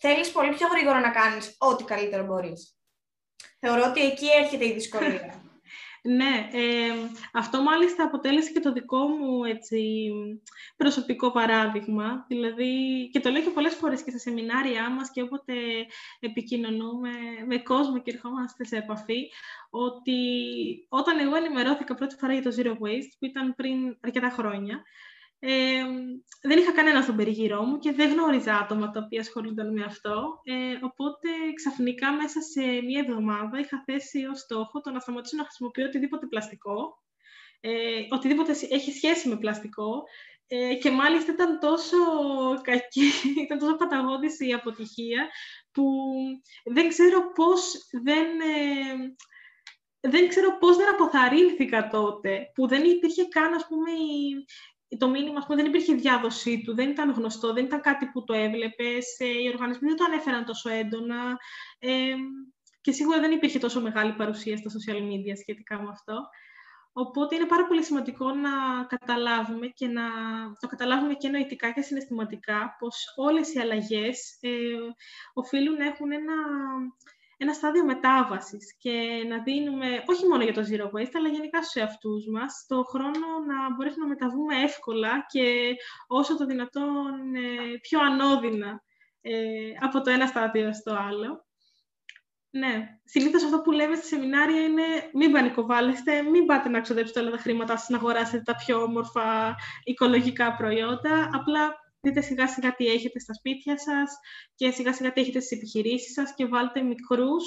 θέλεις 0.02 0.32
πολύ 0.32 0.54
πιο 0.54 0.66
γρήγορα 0.68 1.00
να 1.00 1.10
κάνεις 1.10 1.56
ό,τι 1.58 1.84
καλύτερο 1.84 2.24
μπορείς. 2.24 2.76
Θεωρώ 3.58 3.84
ότι 3.88 4.00
εκεί 4.00 4.26
έρχεται 4.42 4.66
η 4.66 4.72
δυσκολία. 4.72 5.34
Ναι, 6.04 6.48
ε, 6.52 6.92
αυτό 7.32 7.62
μάλιστα 7.62 8.04
αποτέλεσε 8.04 8.52
και 8.52 8.60
το 8.60 8.72
δικό 8.72 9.06
μου 9.06 9.44
έτσι, 9.44 10.10
προσωπικό 10.76 11.30
παράδειγμα. 11.32 12.24
Δηλαδή, 12.28 12.72
και 13.12 13.20
το 13.20 13.30
λέω 13.30 13.42
και 13.42 13.50
πολλές 13.50 13.74
φορές 13.74 14.02
και 14.02 14.10
στα 14.10 14.18
σεμινάρια 14.18 14.90
μας 14.90 15.10
και 15.10 15.22
όποτε 15.22 15.54
επικοινωνούμε 16.20 17.10
με 17.46 17.58
κόσμο 17.58 17.98
και 18.02 18.12
ερχόμαστε 18.14 18.64
σε 18.64 18.76
επαφή, 18.76 19.30
ότι 19.70 20.18
όταν 20.88 21.18
εγώ 21.18 21.36
ενημερώθηκα 21.36 21.94
πρώτη 21.94 22.14
φορά 22.14 22.32
για 22.32 22.42
το 22.42 22.56
Zero 22.58 22.70
Waste, 22.70 23.12
που 23.18 23.24
ήταν 23.24 23.54
πριν 23.54 23.96
αρκετά 24.00 24.30
χρόνια, 24.30 24.82
ε, 25.44 25.84
δεν 26.42 26.58
είχα 26.58 26.72
κανένα 26.72 27.02
στον 27.02 27.16
περιγυρό 27.16 27.62
μου 27.62 27.78
και 27.78 27.92
δεν 27.92 28.10
γνώριζα 28.12 28.54
άτομα 28.54 28.90
τα 28.90 29.00
οποία 29.04 29.20
ασχολούνταν 29.20 29.72
με 29.72 29.84
αυτό. 29.84 30.40
Ε, 30.44 30.84
οπότε 30.84 31.28
ξαφνικά 31.54 32.12
μέσα 32.12 32.40
σε 32.40 32.60
μία 32.60 33.04
εβδομάδα 33.06 33.58
είχα 33.58 33.82
θέσει 33.86 34.24
ως 34.24 34.40
στόχο 34.40 34.80
το 34.80 34.90
να 34.90 35.00
σταματήσω 35.00 35.36
να 35.36 35.42
χρησιμοποιώ 35.42 35.86
οτιδήποτε 35.86 36.26
πλαστικό, 36.26 37.02
ε, 37.60 37.70
οτιδήποτε 38.10 38.52
έχει 38.70 38.92
σχέση 38.92 39.28
με 39.28 39.36
πλαστικό 39.36 40.02
ε, 40.46 40.74
και 40.74 40.90
μάλιστα 40.90 41.32
ήταν 41.32 41.58
τόσο 41.58 41.96
κακή, 42.62 43.10
ήταν 43.44 43.58
τόσο 43.58 43.76
παταγώδης 43.76 44.40
η 44.40 44.52
αποτυχία 44.52 45.28
που 45.72 45.84
δεν 46.64 46.88
ξέρω 46.88 47.32
πώς 47.32 47.72
δεν... 48.02 48.26
Ε, 48.40 49.14
δεν 50.08 50.28
ξέρω 50.28 50.58
πώς 50.58 50.76
δεν 50.76 50.88
αποθαρρύνθηκα 50.88 51.88
τότε, 51.88 52.50
που 52.54 52.68
δεν 52.68 52.84
υπήρχε 52.84 53.28
καν, 53.28 53.54
ας 53.54 53.66
πούμε, 53.66 53.90
η, 53.90 54.44
το 54.98 55.08
μήνυμα, 55.08 55.38
ας 55.38 55.46
πούμε, 55.46 55.56
δεν 55.56 55.66
υπήρχε 55.66 55.94
διάδοσή 55.94 56.62
του, 56.64 56.74
δεν 56.74 56.90
ήταν 56.90 57.10
γνωστό, 57.10 57.52
δεν 57.52 57.64
ήταν 57.64 57.80
κάτι 57.80 58.06
που 58.06 58.24
το 58.24 58.32
έβλεπες, 58.32 59.18
ε, 59.18 59.24
οι 59.24 59.48
οργανισμοί 59.52 59.88
δεν 59.88 59.96
το 59.96 60.04
ανέφεραν 60.04 60.44
τόσο 60.44 60.70
έντονα 60.70 61.38
ε, 61.78 62.14
και 62.80 62.92
σίγουρα 62.92 63.20
δεν 63.20 63.30
υπήρχε 63.30 63.58
τόσο 63.58 63.80
μεγάλη 63.80 64.12
παρουσία 64.12 64.56
στα 64.56 64.70
social 64.70 64.96
media 64.96 65.36
σχετικά 65.40 65.82
με 65.82 65.88
αυτό. 65.90 66.14
Οπότε 66.92 67.34
είναι 67.34 67.46
πάρα 67.46 67.66
πολύ 67.66 67.82
σημαντικό 67.84 68.34
να 68.34 68.50
καταλάβουμε 68.88 69.66
και 69.66 69.86
να 69.86 70.02
το 70.60 70.66
καταλάβουμε 70.66 71.14
και 71.14 71.28
νοητικά 71.28 71.72
και 71.72 71.80
συναισθηματικά 71.80 72.76
πως 72.78 73.12
όλες 73.16 73.54
οι 73.54 73.58
αλλαγές 73.58 74.38
ε, 74.40 74.50
οφείλουν 75.32 75.76
να 75.76 75.84
έχουν 75.84 76.12
ένα, 76.12 76.34
ένα 77.42 77.52
στάδιο 77.52 77.84
μετάβασης 77.84 78.76
και 78.78 79.24
να 79.28 79.42
δίνουμε, 79.42 80.02
όχι 80.06 80.26
μόνο 80.26 80.42
για 80.42 80.52
το 80.52 80.60
zero 80.60 80.84
waste, 80.84 81.14
αλλά 81.14 81.28
γενικά 81.28 81.62
στους 81.62 81.82
εαυτούς 81.82 82.26
μας, 82.26 82.64
το 82.68 82.82
χρόνο 82.82 83.26
να 83.46 83.74
μπορέσουμε 83.74 84.04
να 84.04 84.10
μεταβούμε 84.10 84.62
εύκολα 84.62 85.26
και 85.28 85.74
όσο 86.06 86.36
το 86.36 86.46
δυνατόν 86.46 87.34
ε, 87.34 87.78
πιο 87.80 88.00
ανώδυνα 88.00 88.82
ε, 89.20 89.32
από 89.80 90.00
το 90.00 90.10
ένα 90.10 90.26
στάδιο 90.26 90.74
στο 90.74 90.94
άλλο. 91.08 91.46
Ναι. 92.50 93.00
Συνήθως 93.04 93.44
αυτό 93.44 93.60
που 93.60 93.70
λέμε 93.70 93.96
στη 93.96 94.06
σεμινάρια 94.06 94.60
είναι 94.60 94.82
μην 95.12 95.32
πανικοβάλλεστε, 95.32 96.22
μην 96.22 96.46
πάτε 96.46 96.68
να 96.68 96.80
ξοδέψετε 96.80 97.20
όλα 97.20 97.30
τα 97.30 97.38
χρήματά 97.38 97.76
σας 97.76 97.88
να 97.88 97.96
αγοράσετε 97.96 98.42
τα 98.42 98.54
πιο 98.54 98.82
όμορφα 98.82 99.54
οικολογικά 99.84 100.54
προϊόντα. 100.54 101.30
Απλά 101.32 101.81
δείτε 102.02 102.20
σιγά 102.20 102.48
σιγά 102.48 102.74
τι 102.74 102.86
έχετε 102.86 103.18
στα 103.18 103.34
σπίτια 103.34 103.78
σας 103.78 104.18
και 104.54 104.70
σιγά 104.70 104.92
σιγά 104.92 105.12
τι 105.12 105.20
έχετε 105.20 105.40
στις 105.40 105.58
επιχειρήσεις 105.58 106.12
σας 106.12 106.34
και 106.34 106.46
βάλτε 106.46 106.82
μικρούς, 106.82 107.44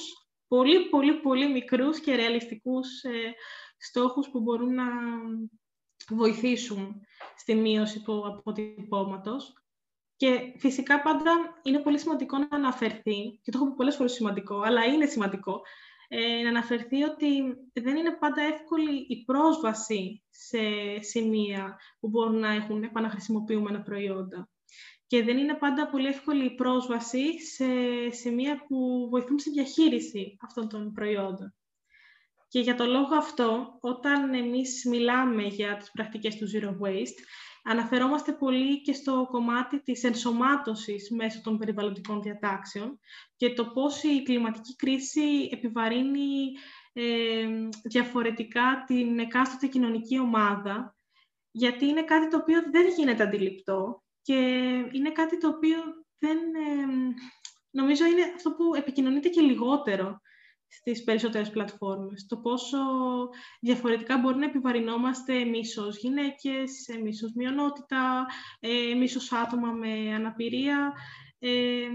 πολύ 0.47 0.89
πολύ 0.89 1.19
πολύ 1.19 1.51
μικρούς 1.51 1.99
και 1.99 2.15
ρεαλιστικούς 2.15 3.03
ε, 3.03 3.33
στόχους 3.77 4.29
που 4.29 4.41
μπορούν 4.41 4.73
να 4.73 4.85
βοηθήσουν 6.09 7.01
στη 7.37 7.55
μείωση 7.55 8.01
του 8.01 8.27
αποτυπώματος. 8.27 9.53
Και 10.17 10.53
φυσικά 10.57 11.01
πάντα 11.01 11.31
είναι 11.63 11.79
πολύ 11.79 11.99
σημαντικό 11.99 12.37
να 12.37 12.47
αναφερθεί, 12.49 13.39
και 13.41 13.51
το 13.51 13.57
έχω 13.57 13.69
πει 13.69 13.75
πολλές 13.75 13.95
φορές 13.95 14.11
σημαντικό, 14.11 14.59
αλλά 14.59 14.85
είναι 14.85 15.05
σημαντικό, 15.05 15.61
ε, 16.07 16.41
να 16.41 16.49
αναφερθεί 16.49 17.03
ότι 17.03 17.27
δεν 17.73 17.95
είναι 17.95 18.17
πάντα 18.19 18.41
εύκολη 18.41 19.05
η 19.07 19.23
πρόσβαση 19.25 20.23
σε 20.29 20.59
σημεία 20.99 21.79
που 21.99 22.07
μπορούν 22.09 22.39
να 22.39 22.51
έχουν 22.51 22.83
επαναχρησιμοποιούμενα 22.83 23.81
προϊόντα. 23.81 24.49
Και 25.07 25.23
δεν 25.23 25.37
είναι 25.37 25.53
πάντα 25.53 25.87
πολύ 25.87 26.07
εύκολη 26.07 26.45
η 26.45 26.55
πρόσβαση 26.55 27.39
σε 27.41 27.65
σημεία 28.09 28.65
που 28.67 29.07
βοηθούν 29.09 29.39
στη 29.39 29.49
διαχείριση 29.49 30.37
αυτών 30.41 30.69
των 30.69 30.91
προϊόντων. 30.93 31.55
Και 32.47 32.59
για 32.59 32.75
το 32.75 32.85
λόγο 32.85 33.15
αυτό, 33.15 33.77
όταν 33.81 34.33
εμείς 34.33 34.85
μιλάμε 34.89 35.43
για 35.43 35.77
τις 35.77 35.91
πρακτικές 35.91 36.35
του 36.35 36.47
Zero 36.53 36.69
Waste, 36.69 37.19
Αναφερόμαστε 37.67 38.31
πολύ 38.31 38.81
και 38.81 38.93
στο 38.93 39.27
κομμάτι 39.31 39.81
της 39.81 40.03
ενσωμάτωσης 40.03 41.11
μέσω 41.11 41.41
των 41.41 41.57
περιβαλλοντικών 41.57 42.21
διατάξεων 42.21 42.99
και 43.35 43.53
το 43.53 43.65
πώς 43.65 44.03
η 44.03 44.23
κλιματική 44.23 44.75
κρίση 44.75 45.49
επιβαρύνει 45.51 46.51
ε, 46.93 47.47
διαφορετικά 47.83 48.83
την 48.87 49.19
εκάστοτε 49.19 49.67
κοινωνική 49.67 50.19
ομάδα, 50.19 50.95
γιατί 51.51 51.85
είναι 51.85 52.03
κάτι 52.03 52.27
το 52.29 52.37
οποίο 52.37 52.61
δεν 52.71 52.87
γίνεται 52.97 53.23
αντιληπτό 53.23 54.03
και 54.21 54.33
είναι 54.91 55.11
κάτι 55.11 55.37
το 55.37 55.47
οποίο 55.47 55.77
δεν... 56.17 56.37
Ε, 56.37 57.13
νομίζω 57.69 58.05
είναι 58.05 58.33
αυτό 58.35 58.51
που 58.51 58.75
επικοινωνείται 58.75 59.29
και 59.29 59.41
λιγότερο 59.41 60.19
στις 60.67 61.03
περισσότερες 61.03 61.49
πλατφόρμες. 61.49 62.25
Το 62.27 62.37
πόσο 62.37 62.77
διαφορετικά 63.61 64.17
μπορεί 64.17 64.37
να 64.37 64.45
επιβαρυνόμαστε 64.45 65.39
εμείς 65.39 65.77
ως 65.77 65.97
γυναίκες, 65.97 66.87
εμείς 66.87 67.23
ως 67.23 67.33
μειονότητα, 67.35 68.25
εμείς 68.91 69.15
ως 69.15 69.31
άτομα 69.31 69.71
με 69.71 70.13
αναπηρία, 70.13 70.93
ε, 71.39 71.87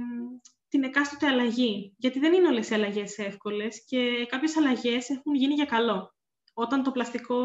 την 0.69 0.83
εκάστοτε 0.83 1.27
αλλαγή. 1.27 1.95
Γιατί 1.97 2.19
δεν 2.19 2.33
είναι 2.33 2.47
όλες 2.47 2.71
οι 2.71 2.75
αλλαγές 2.75 3.19
εύκολες 3.19 3.85
και 3.87 4.27
κάποιες 4.29 4.57
αλλαγές 4.57 5.09
έχουν 5.09 5.35
γίνει 5.35 5.55
για 5.55 5.65
καλό. 5.65 6.15
Όταν 6.53 6.83
το 6.83 6.91
πλαστικό 6.91 7.39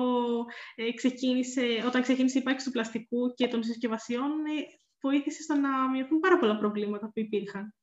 ε, 0.76 0.94
ξεκίνησε, 0.94 1.84
όταν 1.86 2.02
ξεκίνησε 2.02 2.38
η 2.38 2.42
ύπαρξη 2.42 2.66
του 2.66 2.72
πλαστικού 2.72 3.34
και 3.34 3.48
των 3.48 3.64
συσκευασιών, 3.64 4.32
ε, 4.46 4.64
βοήθησε 5.02 5.42
στο 5.42 5.56
να 5.56 5.90
μειωθούν 5.90 6.20
πάρα 6.20 6.38
πολλά 6.38 6.58
προβλήματα 6.58 7.06
που 7.06 7.20
υπήρχαν. 7.20 7.74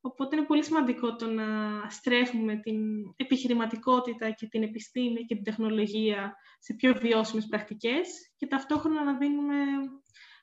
Οπότε 0.00 0.36
είναι 0.36 0.46
πολύ 0.46 0.64
σημαντικό 0.64 1.16
το 1.16 1.26
να 1.26 1.44
στρέφουμε 1.90 2.56
την 2.56 2.80
επιχειρηματικότητα 3.16 4.30
και 4.30 4.46
την 4.46 4.62
επιστήμη 4.62 5.24
και 5.24 5.34
την 5.34 5.44
τεχνολογία 5.44 6.36
σε 6.58 6.74
πιο 6.74 6.94
βιώσιμες 6.94 7.46
πρακτικές 7.46 8.32
και 8.36 8.46
ταυτόχρονα 8.46 9.04
να 9.04 9.16
δίνουμε 9.16 9.54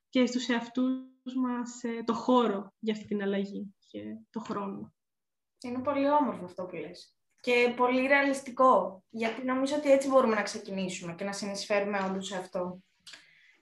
και 0.09 0.25
στους 0.25 0.47
εαυτούς 0.47 1.35
μας 1.35 1.83
ε, 1.83 2.03
το 2.05 2.13
χώρο 2.13 2.73
για 2.79 2.93
αυτή 2.93 3.05
την 3.05 3.21
αλλαγή 3.21 3.75
και 3.87 3.99
το 4.29 4.39
χρόνο. 4.39 4.93
Είναι 5.61 5.79
πολύ 5.79 6.09
όμορφο 6.09 6.45
αυτό 6.45 6.65
που 6.65 6.75
λες. 6.75 7.17
Και 7.39 7.73
πολύ 7.75 8.07
ρεαλιστικό, 8.07 9.03
γιατί 9.09 9.45
νομίζω 9.45 9.75
ότι 9.75 9.91
έτσι 9.91 10.09
μπορούμε 10.09 10.35
να 10.35 10.41
ξεκινήσουμε 10.41 11.13
και 11.13 11.23
να 11.23 11.33
συνεισφέρουμε 11.33 11.99
όντως 12.09 12.27
σε 12.27 12.37
αυτό. 12.37 12.83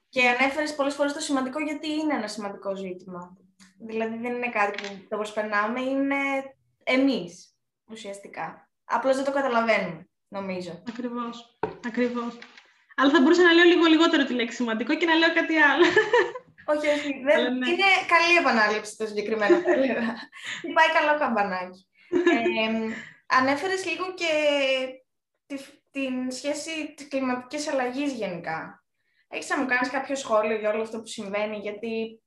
Και 0.09 0.27
ανέφερες 0.29 0.75
πολλές 0.75 0.95
φορές 0.95 1.13
το 1.13 1.19
σημαντικό 1.19 1.59
γιατί 1.59 1.91
είναι 1.91 2.13
ένα 2.13 2.27
σημαντικό 2.27 2.75
ζήτημα. 2.75 3.37
Δηλαδή 3.79 4.17
δεν 4.17 4.33
είναι 4.33 4.49
κάτι 4.49 4.81
που 4.81 5.05
το 5.09 5.15
προσπερνάμε, 5.17 5.81
είναι 5.81 6.15
εμείς 6.83 7.55
ουσιαστικά. 7.91 8.69
Απλώς 8.85 9.15
δεν 9.15 9.25
το 9.25 9.31
καταλαβαίνουμε, 9.31 10.09
νομίζω. 10.27 10.83
Ακριβώς, 10.89 11.59
ακριβώς. 11.85 12.37
Αλλά 12.95 13.11
θα 13.11 13.21
μπορούσα 13.21 13.43
να 13.43 13.53
λέω 13.53 13.63
λίγο 13.63 13.85
λιγότερο 13.85 14.23
τη 14.25 14.33
λέξη 14.33 14.55
σημαντικό 14.55 14.95
και 14.95 15.05
να 15.05 15.15
λέω 15.15 15.33
κάτι 15.33 15.55
άλλο. 15.57 15.85
όχι, 16.73 16.87
όχι. 16.87 17.21
Δεν... 17.23 17.57
Ναι. 17.57 17.69
Είναι 17.69 17.89
καλή 18.07 18.37
επανάληψη 18.39 18.97
το 18.97 19.05
συγκεκριμένο, 19.05 19.57
θα 19.57 19.71
έλεγα. 19.71 19.99
Πάει 20.75 20.91
καλό 20.99 21.19
καμπανάκι. 21.19 21.87
ε, 22.09 22.93
ανέφερες 23.25 23.85
λίγο 23.85 24.13
και 24.13 24.31
τη, 25.45 25.55
την 25.91 26.31
σχέση 26.31 26.93
της 26.95 27.07
κλιματικής 27.07 27.67
αλλαγής 27.67 28.11
γενικά. 28.13 28.83
Έχεις 29.27 29.49
να 29.49 29.57
μου 29.57 29.65
κάνεις 29.65 29.89
κάποιο 29.89 30.15
σχόλιο 30.15 30.57
για 30.57 30.69
όλο 30.69 30.81
αυτό 30.81 30.99
που 30.99 31.07
συμβαίνει, 31.07 31.57
γιατί 31.57 32.21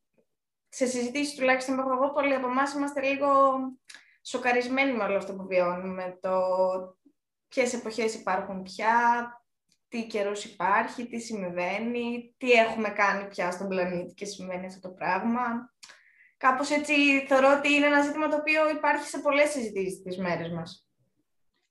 σε 0.75 0.87
συζητήσεις 0.87 1.35
τουλάχιστον 1.35 1.75
που 1.75 1.81
έχω 1.81 1.93
εγώ, 1.93 2.13
πολλοί 2.13 2.35
από 2.35 2.47
εμάς 2.47 2.75
είμαστε 2.75 3.03
λίγο 3.03 3.29
σοκαρισμένοι 4.23 4.93
με 4.93 5.05
όλο 5.05 5.17
αυτό 5.17 5.35
που 5.35 5.47
βιώνουμε. 5.47 6.19
Το 6.21 6.39
ποιες 7.49 7.75
εποχές 7.75 8.15
υπάρχουν 8.15 8.63
πια, 8.63 8.97
τι 9.89 10.07
καιρός 10.07 10.45
υπάρχει, 10.45 11.07
τι 11.07 11.21
συμβαίνει, 11.21 12.35
τι 12.37 12.53
έχουμε 12.53 12.89
κάνει 12.89 13.29
πια 13.29 13.51
στον 13.51 13.69
πλανήτη 13.69 14.15
και 14.15 14.25
συμβαίνει 14.25 14.67
αυτό 14.67 14.89
το 14.89 14.95
πράγμα. 14.95 15.73
Κάπως 16.37 16.71
έτσι 16.71 17.27
θεωρώ 17.29 17.57
ότι 17.59 17.73
είναι 17.73 17.87
ένα 17.87 18.03
ζήτημα 18.03 18.29
το 18.29 18.37
οποίο 18.37 18.71
υπάρχει 18.71 19.07
σε 19.07 19.19
πολλές 19.19 19.51
συζητήσεις 19.51 20.03
τις 20.03 20.19
μέρες 20.19 20.51
μας. 20.51 20.89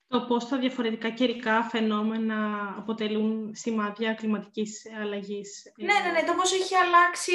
Το 0.07 0.25
πώς 0.25 0.47
τα 0.47 0.57
διαφορετικά 0.57 1.09
καιρικά 1.09 1.63
φαινόμενα 1.63 2.69
αποτελούν 2.77 3.51
σημάδια 3.55 4.13
κλιματικής 4.13 4.83
αλλαγής. 5.01 5.71
Ναι, 5.75 5.93
ναι, 5.93 6.11
ναι. 6.11 6.27
Το 6.27 6.33
πώς 6.33 6.53
έχει 6.53 6.75
αλλάξει 6.75 7.33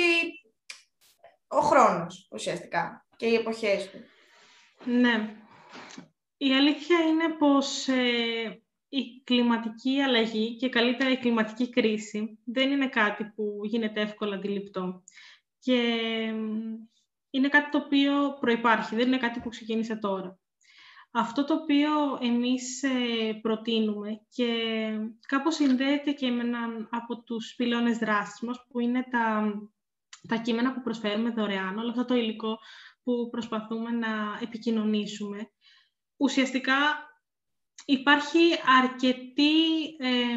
ο 1.48 1.60
χρόνος 1.60 2.28
ουσιαστικά 2.32 3.06
και 3.16 3.26
οι 3.26 3.34
εποχές 3.34 3.90
του. 3.90 3.98
Ναι. 4.84 5.36
Η 6.36 6.54
αλήθεια 6.54 6.98
είναι 6.98 7.28
πως 7.28 7.88
ε, 7.88 8.62
η 8.88 9.22
κλιματική 9.24 10.00
αλλαγή 10.00 10.56
και 10.56 10.68
καλύτερα 10.68 11.10
η 11.10 11.18
κλιματική 11.18 11.70
κρίση 11.70 12.38
δεν 12.44 12.70
είναι 12.70 12.88
κάτι 12.88 13.24
που 13.24 13.60
γίνεται 13.62 14.00
εύκολα 14.00 14.34
αντιληπτό. 14.34 15.02
Και 15.58 15.74
είναι 17.30 17.48
κάτι 17.48 17.70
το 17.70 17.78
οποίο 17.78 18.38
προϋπάρχει, 18.40 18.96
δεν 18.96 19.06
είναι 19.06 19.18
κάτι 19.18 19.40
που 19.40 19.48
ξεκίνησε 19.48 19.96
τώρα. 19.96 20.38
Αυτό 21.10 21.44
το 21.44 21.54
οποίο 21.54 21.90
εμείς 22.20 22.82
ε, 22.82 23.32
προτείνουμε 23.42 24.20
και 24.28 24.46
κάπως 25.26 25.54
συνδέεται 25.54 26.12
και 26.12 26.30
με 26.30 26.42
έναν 26.42 26.88
από 26.90 27.22
τους 27.22 27.54
πυλώνες 27.56 27.98
δράσης 27.98 28.40
μας, 28.40 28.66
που 28.68 28.80
είναι 28.80 29.02
τα 29.10 29.52
τα 30.28 30.36
κείμενα 30.36 30.72
που 30.72 30.82
προσφέρουμε 30.82 31.30
δωρεάν, 31.30 31.78
όλο 31.78 31.90
αυτό 31.90 32.04
το 32.04 32.14
υλικό 32.14 32.58
που 33.02 33.28
προσπαθούμε 33.30 33.90
να 33.90 34.38
επικοινωνήσουμε. 34.42 35.50
Ουσιαστικά 36.16 36.74
υπάρχει 37.84 38.38
αρκετή... 38.82 39.84
Ε, 39.98 40.36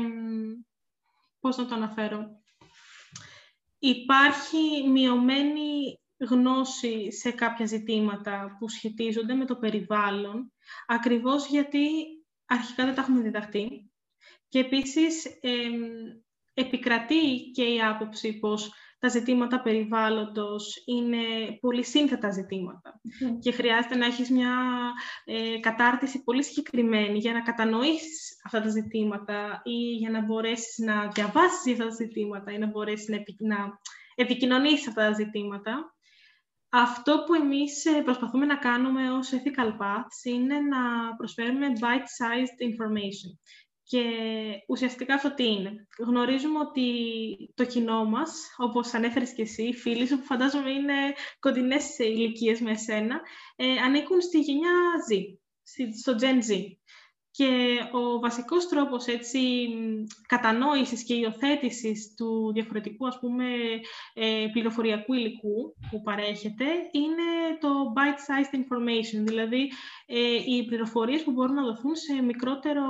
πώς 1.40 1.58
να 1.58 1.66
το 1.66 1.76
αναφέρω... 1.76 2.40
Υπάρχει 3.84 4.88
μειωμένη 4.88 6.00
γνώση 6.18 7.12
σε 7.12 7.32
κάποια 7.32 7.66
ζητήματα 7.66 8.56
που 8.60 8.70
σχετίζονται 8.70 9.34
με 9.34 9.46
το 9.46 9.56
περιβάλλον, 9.56 10.54
ακριβώς 10.88 11.48
γιατί 11.48 11.88
αρχικά 12.46 12.86
δεν 12.86 12.96
τα 12.96 13.02
έχουμε 13.02 13.22
διδαχτεί. 13.22 13.92
Και 14.48 14.60
επίσης 14.60 15.26
επικρατεί 16.54 17.52
και 17.54 17.64
η 17.64 17.82
άποψη 17.82 18.40
πως 18.40 18.74
τα 19.02 19.08
ζητήματα 19.08 19.62
περιβάλλοντος 19.62 20.84
είναι 20.86 21.18
πολύ 21.60 21.84
σύνθετα 21.84 22.30
ζητήματα 22.32 23.02
και 23.40 23.52
χρειάζεται 23.52 23.96
να 23.96 24.06
έχεις 24.06 24.30
μια 24.30 24.54
ε, 25.26 25.60
κατάρτιση 25.60 26.24
πολύ 26.24 26.44
συγκεκριμένη 26.44 27.18
για 27.18 27.34
να 27.34 27.42
κατανοήσεις 27.42 28.42
αυτά 28.46 28.62
τα 28.62 28.70
ζητήματα 28.70 29.62
ή 29.64 29.96
για 29.96 30.10
να 30.10 30.22
μπορέσεις 30.22 30.78
να 30.78 31.08
διαβάσεις 31.08 31.72
αυτά 31.72 31.84
τα 31.84 31.90
ζητήματα 31.90 32.52
ή 32.52 32.58
να 32.58 32.68
μπορέσεις 32.68 33.08
να, 33.08 33.16
επι, 33.16 33.36
να 33.40 33.80
επικοινωνήσεις 34.16 34.88
αυτά 34.88 35.02
τα 35.02 35.14
ζητήματα. 35.14 35.96
Αυτό 36.70 37.24
που 37.26 37.34
εμείς 37.34 37.86
ε, 37.86 38.02
προσπαθούμε 38.02 38.46
να 38.46 38.58
κάνουμε 38.58 39.12
ως 39.12 39.30
Ethical 39.32 39.68
Paths 39.68 40.26
είναι 40.26 40.60
να 40.60 41.16
προσφέρουμε 41.18 41.68
bite-sized 41.80 42.58
information. 42.70 43.32
Και 43.92 44.04
ουσιαστικά 44.68 45.14
αυτό 45.14 45.34
τι 45.34 45.46
είναι. 45.46 45.88
Γνωρίζουμε 46.00 46.60
ότι 46.60 46.84
το 47.56 47.66
κοινό 47.66 48.06
μας, 48.06 48.56
όπως 48.58 48.94
ανέφερες 48.94 49.34
και 49.34 49.42
εσύ, 49.42 49.64
οι 49.64 49.74
φίλοι 49.74 50.08
σου 50.08 50.18
που 50.18 50.26
φαντάζομαι 50.26 50.70
είναι 50.72 50.94
κοντινές 51.40 51.98
ηλικίες 51.98 52.60
με 52.60 52.72
εσένα, 52.72 53.22
ε, 53.56 53.78
ανήκουν 53.86 54.22
στη 54.22 54.40
γενιά 54.40 54.72
Z, 55.10 55.16
στο 56.02 56.16
Gen 56.20 56.52
Z. 56.52 56.62
Και 57.32 57.80
ο 57.92 58.20
βασικός 58.20 58.68
τρόπος 58.68 59.06
έτσι, 59.06 59.40
κατανόησης 60.28 61.04
και 61.04 61.14
υιοθέτησης 61.14 62.14
του 62.18 62.52
διαφορετικού 62.54 63.08
ας 63.08 63.20
πούμε, 63.20 63.46
ε, 64.14 64.48
πληροφοριακού 64.52 65.14
υλικού 65.14 65.76
που 65.90 66.02
παρέχεται 66.02 66.66
είναι 66.92 67.58
το 67.60 67.70
bite-sized 67.96 68.56
information, 68.58 69.24
δηλαδή 69.24 69.72
ε, 70.06 70.34
οι 70.46 70.66
πληροφορίες 70.66 71.24
που 71.24 71.32
μπορούν 71.32 71.56
να 71.56 71.64
δοθούν 71.64 71.96
σε 71.96 72.22
μικρότερο, 72.22 72.84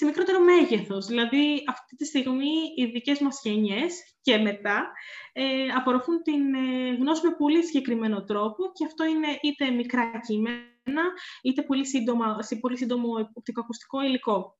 σε 0.00 0.06
μικρότερο 0.06 0.40
μέγεθος. 0.40 1.06
Δηλαδή 1.06 1.64
αυτή 1.68 1.96
τη 1.96 2.04
στιγμή 2.04 2.52
οι 2.76 2.84
δικές 2.84 3.20
μας 3.20 3.40
γενιές 3.44 4.16
και 4.20 4.38
μετά 4.38 4.92
ε, 5.32 5.66
απορροφούν 5.76 6.22
την 6.22 6.54
ε, 6.54 6.94
γνώση 6.94 7.26
με 7.26 7.34
πολύ 7.34 7.64
συγκεκριμένο 7.64 8.24
τρόπο 8.24 8.72
και 8.72 8.84
αυτό 8.84 9.04
είναι 9.04 9.38
είτε 9.42 9.70
μικρά 9.70 10.10
κείμενα 10.26 11.04
είτε 11.42 11.62
πολύ, 11.62 11.86
σύντομα, 11.86 12.42
σε 12.42 12.56
πολύ 12.56 12.76
σύντομο 12.76 13.08
οπτικοακουστικό 13.32 14.02
υλικό. 14.02 14.58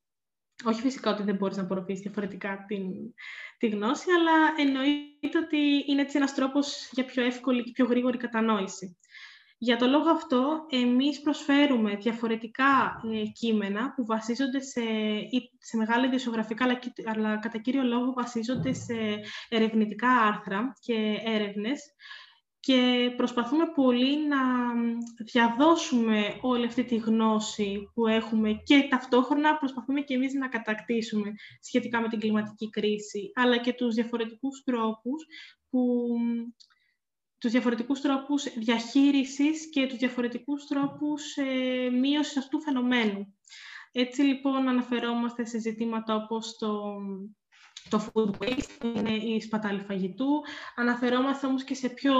Όχι 0.64 0.80
φυσικά 0.80 1.10
ότι 1.10 1.22
δεν 1.22 1.36
μπορείς 1.36 1.56
να 1.56 1.62
απορροφήσεις 1.62 2.02
διαφορετικά 2.02 2.64
την, 2.68 2.84
τη 3.58 3.68
γνώση, 3.68 4.10
αλλά 4.10 4.54
εννοείται 4.56 5.38
ότι 5.44 5.84
είναι 5.86 6.00
έτσι 6.00 6.16
ένας 6.16 6.34
τρόπος 6.34 6.90
για 6.92 7.04
πιο 7.04 7.24
εύκολη 7.24 7.62
και 7.62 7.72
πιο 7.72 7.84
γρήγορη 7.84 8.18
κατανόηση. 8.18 8.98
Για 9.62 9.76
το 9.76 9.86
λόγο 9.86 10.10
αυτό, 10.10 10.66
εμείς 10.70 11.20
προσφέρουμε 11.20 11.94
διαφορετικά 11.96 13.00
ε, 13.12 13.22
κείμενα 13.26 13.92
που 13.94 14.04
βασίζονται 14.04 14.60
σε, 14.60 14.80
σε 15.58 15.76
μεγάλα 15.76 16.06
ιδιοσιογραφικά, 16.06 16.64
αλλά, 16.64 16.78
αλλά 17.04 17.38
κατά 17.38 17.58
κύριο 17.58 17.82
λόγο 17.82 18.12
βασίζονται 18.12 18.72
σε 18.72 18.94
ερευνητικά 19.48 20.08
άρθρα 20.08 20.72
και 20.80 21.16
έρευνες, 21.24 21.94
και 22.60 23.12
προσπαθούμε 23.16 23.64
πολύ 23.74 24.26
να 24.28 24.38
διαδώσουμε 25.24 26.38
όλη 26.40 26.66
αυτή 26.66 26.84
τη 26.84 26.96
γνώση 26.96 27.90
που 27.94 28.06
έχουμε 28.06 28.52
και 28.64 28.86
ταυτόχρονα 28.90 29.56
προσπαθούμε 29.56 30.00
και 30.00 30.14
εμείς 30.14 30.32
να 30.32 30.48
κατακτήσουμε 30.48 31.32
σχετικά 31.60 32.00
με 32.00 32.08
την 32.08 32.20
κλιματική 32.20 32.70
κρίση, 32.70 33.32
αλλά 33.34 33.58
και 33.58 33.72
τους 33.72 33.94
διαφορετικούς 33.94 34.62
τρόπους 34.64 35.26
που 35.70 36.08
τους 37.40 37.50
διαφορετικούς 37.50 38.00
τρόπους 38.00 38.44
διαχείρισης 38.58 39.70
και 39.70 39.86
τους 39.86 39.98
διαφορετικούς 39.98 40.66
τρόπους 40.66 41.36
ε, 41.36 41.90
μείωσης 41.90 42.36
αυτού 42.36 42.56
του 42.56 42.62
φαινομένου. 42.62 43.34
Έτσι 43.92 44.22
λοιπόν 44.22 44.68
αναφερόμαστε 44.68 45.44
σε 45.44 45.58
ζητήματα 45.58 46.14
όπως 46.14 46.56
το, 46.58 46.96
το 47.88 48.10
food 48.12 48.44
waste, 48.44 48.70
που 48.78 48.92
είναι 48.96 49.10
η 49.10 49.40
σπατάλη 49.40 49.80
φαγητού. 49.80 50.42
Αναφερόμαστε 50.76 51.46
όμως 51.46 51.64
και 51.64 51.74
σε 51.74 51.88
πιο 51.88 52.14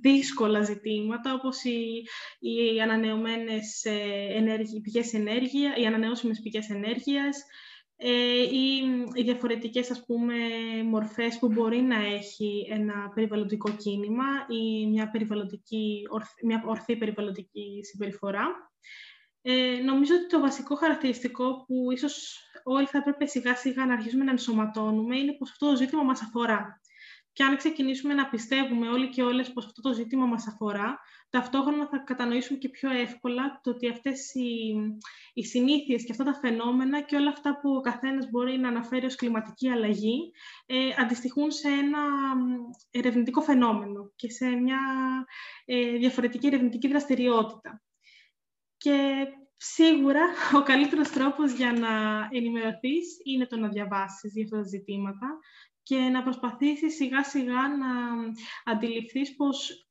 δύσκολα 0.00 0.62
ζητήματα, 0.62 1.34
όπως 1.34 1.64
οι, 1.64 2.02
οι 2.38 2.80
ανανεωμένες 2.80 3.84
ε, 3.84 4.80
πηγές 4.82 5.12
ενέργεια, 5.12 5.76
οι 5.76 5.86
ανανεώσιμες 5.86 6.40
πηγές 6.40 6.70
ενέργειας, 6.70 7.38
ε, 7.38 7.42
ή 8.50 8.82
οι 9.14 9.22
διαφορετικές 9.22 9.90
ας 9.90 10.04
πούμε, 10.04 10.34
μορφές 10.84 11.38
που 11.38 11.48
μπορεί 11.48 11.80
να 11.80 11.96
έχει 11.96 12.66
ένα 12.70 13.10
περιβαλλοντικό 13.14 13.70
κίνημα 13.76 14.24
ή 14.48 14.86
μια, 14.86 15.10
περιβαλλοντική, 15.10 16.02
μια 16.44 16.62
ορθή 16.66 16.96
περιβαλλοντική 16.96 17.80
συμπεριφορά. 17.82 18.46
Ε, 19.42 19.80
νομίζω 19.84 20.14
ότι 20.14 20.26
το 20.26 20.40
βασικό 20.40 20.74
χαρακτηριστικό 20.74 21.64
που 21.66 21.92
ίσως 21.92 22.38
όλοι 22.62 22.86
θα 22.86 22.98
έπρεπε 22.98 23.26
σιγά 23.26 23.56
σιγά 23.56 23.86
να 23.86 23.92
αρχίσουμε 23.92 24.24
να 24.24 24.30
ενσωματώνουμε 24.30 25.18
είναι 25.18 25.32
πως 25.32 25.50
αυτό 25.50 25.68
το 25.68 25.76
ζήτημα 25.76 26.02
μας 26.02 26.22
αφορά. 26.22 26.80
Και 27.32 27.42
αν 27.42 27.56
ξεκινήσουμε 27.56 28.14
να 28.14 28.28
πιστεύουμε 28.28 28.88
όλοι 28.88 29.08
και 29.08 29.22
όλες 29.22 29.52
πως 29.52 29.64
αυτό 29.64 29.80
το 29.80 29.92
ζήτημα 29.92 30.26
μας 30.26 30.46
αφορά, 30.46 30.98
ταυτόχρονα 31.30 31.88
θα 31.88 31.98
κατανοήσουμε 31.98 32.58
και 32.58 32.68
πιο 32.68 32.90
εύκολα 32.90 33.60
το 33.62 33.70
ότι 33.70 33.88
αυτές 33.88 34.34
οι, 34.34 34.74
οι 35.34 35.44
συνήθειες 35.44 36.04
και 36.04 36.12
αυτά 36.12 36.24
τα 36.24 36.34
φαινόμενα 36.34 37.00
και 37.00 37.16
όλα 37.16 37.28
αυτά 37.30 37.58
που 37.60 37.70
ο 37.70 37.80
καθένας 37.80 38.30
μπορεί 38.30 38.58
να 38.58 38.68
αναφέρει 38.68 39.06
ως 39.06 39.14
κλιματική 39.14 39.68
αλλαγή 39.68 40.32
ε, 40.66 40.76
αντιστοιχούν 40.98 41.50
σε 41.50 41.68
ένα 41.68 41.98
ερευνητικό 42.90 43.40
φαινόμενο 43.40 44.12
και 44.16 44.30
σε 44.30 44.46
μια 44.46 44.80
ε, 45.64 45.96
διαφορετική 45.96 46.46
ερευνητική 46.46 46.88
δραστηριότητα. 46.88 47.82
Και 48.76 49.26
σίγουρα 49.56 50.22
ο 50.58 50.62
καλύτερος 50.62 51.10
τρόπος 51.10 51.52
για 51.52 51.72
να 51.72 51.88
ενημερωθείς 52.30 53.20
είναι 53.24 53.46
το 53.46 53.56
να 53.56 53.68
διαβάσεις 53.68 54.32
για 54.32 54.44
αυτά 54.44 54.56
τα 54.56 54.62
ζητήματα 54.62 55.38
και 55.82 55.96
να 55.96 56.22
προσπαθήσεις 56.22 56.94
σιγά 56.94 57.24
σιγά 57.24 57.68
να 57.68 57.88
αντιληφθείς 58.72 59.36
πως 59.36 59.88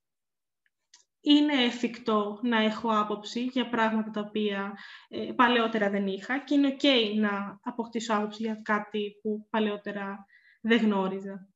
είναι 1.21 1.63
εφικτό 1.63 2.39
να 2.41 2.61
έχω 2.61 2.89
άποψη 2.99 3.39
για 3.43 3.69
πράγματα 3.69 4.11
τα 4.11 4.21
οποία 4.27 4.77
ε, 5.09 5.31
παλαιότερα 5.35 5.89
δεν 5.89 6.07
είχα 6.07 6.37
και 6.39 6.53
είναι 6.53 6.75
ok 6.79 6.85
να 7.15 7.59
αποκτήσω 7.63 8.13
άποψη 8.13 8.43
για 8.43 8.59
κάτι 8.63 9.19
που 9.21 9.47
παλαιότερα 9.49 10.25
δεν 10.61 10.77
γνώριζα. 10.77 11.47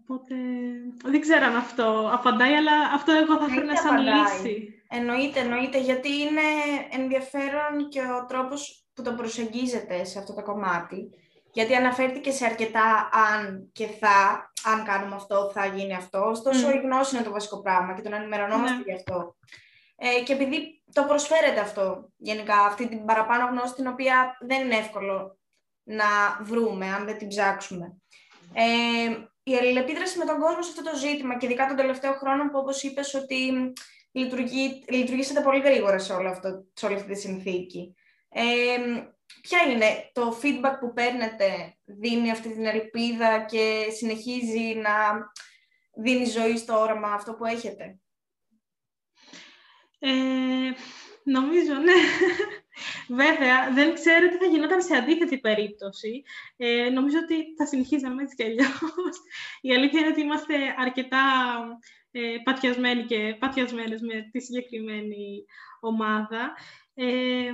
Οπότε 0.00 0.34
δεν 1.04 1.20
ξέρω 1.20 1.44
αν 1.44 1.56
αυτό 1.56 2.10
απαντάει, 2.12 2.52
αλλά 2.52 2.72
αυτό 2.94 3.12
εγώ 3.12 3.38
θα 3.38 3.48
φέρνα 3.48 3.76
σαν 3.76 3.98
λύση. 3.98 4.82
Εννοείται, 4.88 5.40
εννοείται, 5.40 5.80
γιατί 5.80 6.08
είναι 6.08 6.40
ενδιαφέρον 6.90 7.88
και 7.88 8.00
ο 8.00 8.26
τρόπος 8.26 8.88
που 8.94 9.02
το 9.02 9.12
προσεγγίζεται 9.12 10.04
σε 10.04 10.18
αυτό 10.18 10.34
το 10.34 10.42
κομμάτι. 10.42 11.10
Γιατί 11.52 11.74
αναφέρθηκε 11.74 12.30
σε 12.30 12.44
αρκετά 12.44 13.08
αν 13.12 13.70
και 13.72 13.86
θα, 13.86 14.50
αν 14.64 14.84
κάνουμε 14.84 15.14
αυτό, 15.14 15.50
θα 15.54 15.66
γίνει 15.66 15.94
αυτό. 15.94 16.24
Ωστόσο, 16.28 16.68
mm. 16.68 16.74
η 16.74 16.78
γνώση 16.78 17.16
είναι 17.16 17.24
το 17.24 17.30
βασικό 17.30 17.62
πράγμα 17.62 17.94
και 17.94 18.02
το 18.02 18.08
να 18.08 18.16
ενημερωνόμαστε 18.16 18.82
mm. 18.82 18.84
γι' 18.86 18.94
αυτό. 18.94 19.36
Ε, 19.96 20.22
και 20.22 20.32
επειδή 20.32 20.82
το 20.92 21.04
προσφέρεται 21.04 21.60
αυτό, 21.60 22.10
γενικά, 22.16 22.58
αυτή 22.58 22.88
την 22.88 23.04
παραπάνω 23.04 23.50
γνώση, 23.50 23.74
την 23.74 23.86
οποία 23.86 24.36
δεν 24.40 24.64
είναι 24.64 24.76
εύκολο 24.76 25.38
να 25.82 26.04
βρούμε, 26.42 26.86
αν 26.86 27.04
δεν 27.04 27.18
την 27.18 27.28
ψάξουμε. 27.28 27.96
Ε, 28.52 29.16
η 29.42 29.56
αλληλεπίδραση 29.56 30.18
με 30.18 30.24
τον 30.24 30.38
κόσμο 30.38 30.62
σε 30.62 30.70
αυτό 30.70 30.90
το 30.90 30.96
ζήτημα 30.96 31.36
και 31.36 31.46
ειδικά 31.46 31.66
τον 31.66 31.76
τελευταίο 31.76 32.12
χρόνο 32.12 32.50
που 32.50 32.58
όπως 32.58 32.82
είπες 32.82 33.14
ότι 33.14 33.72
λειτουργεί, 34.10 34.84
λειτουργήσατε 34.88 35.40
πολύ 35.40 35.60
γρήγορα 35.60 35.98
σε, 35.98 36.12
όλο 36.12 36.28
αυτό, 36.28 36.64
σε 36.72 36.86
όλη 36.86 36.94
αυτή 36.94 37.12
τη 37.12 37.18
συνθήκη. 37.18 37.94
Ε, 38.28 38.42
ποια 39.42 39.62
είναι 39.62 40.10
το 40.12 40.38
feedback 40.42 40.76
που 40.80 40.92
παίρνετε, 40.92 41.76
δίνει 41.84 42.30
αυτή 42.30 42.52
την 42.52 42.66
ελπίδα 42.66 43.44
και 43.44 43.86
συνεχίζει 43.96 44.74
να 44.74 44.92
δίνει 46.02 46.24
ζωή 46.24 46.56
στο 46.56 46.78
όραμα 46.78 47.12
αυτό 47.12 47.34
που 47.34 47.44
έχετε; 47.44 47.98
Ε, 49.98 50.10
νομίζω, 51.24 51.74
ναι. 51.74 51.92
Βέβαια, 53.08 53.72
δεν 53.72 53.94
ξέρω 53.94 54.28
τι 54.28 54.36
θα 54.36 54.46
γινόταν 54.46 54.82
σε 54.82 54.94
αντίθετη 54.96 55.38
περίπτωση. 55.38 56.22
Ε, 56.56 56.88
νομίζω 56.88 57.18
ότι 57.22 57.54
θα 57.56 57.66
συνεχίζαμε 57.66 58.22
έτσι 58.22 58.34
κι 58.34 58.42
αλλιώς. 58.42 59.16
Η 59.60 59.74
αλήθεια 59.74 60.00
είναι 60.00 60.08
ότι 60.08 60.20
είμαστε 60.20 60.74
αρκετά 60.78 61.18
ε, 62.10 62.36
πατιασμένοι 62.44 63.04
και 63.04 63.36
πατιασμένες 63.38 64.00
με 64.00 64.28
τη 64.32 64.40
συγκεκριμένη 64.40 65.44
ομάδα. 65.80 66.56
Ε, 66.94 67.52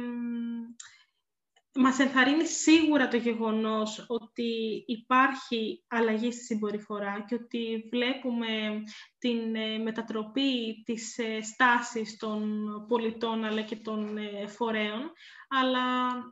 μας 1.75 1.99
ενθαρρύνει 1.99 2.47
σίγουρα 2.47 3.09
το 3.09 3.17
γεγονός 3.17 4.05
ότι 4.09 4.83
υπάρχει 4.87 5.85
αλλαγή 5.89 6.33
στη 6.33 6.45
συμπεριφορά 6.45 7.25
και 7.29 7.35
ότι 7.35 7.89
βλέπουμε 7.91 8.83
την 9.19 9.55
ε, 9.55 9.79
μετατροπή 9.79 10.83
της 10.85 11.19
ε, 11.19 11.43
στάσης 11.43 12.17
των 12.17 12.65
πολιτών 12.89 13.45
αλλά 13.45 13.63
και 13.63 13.77
των 13.77 14.17
ε, 14.17 14.47
φορέων, 14.47 15.13
αλλά 15.49 15.83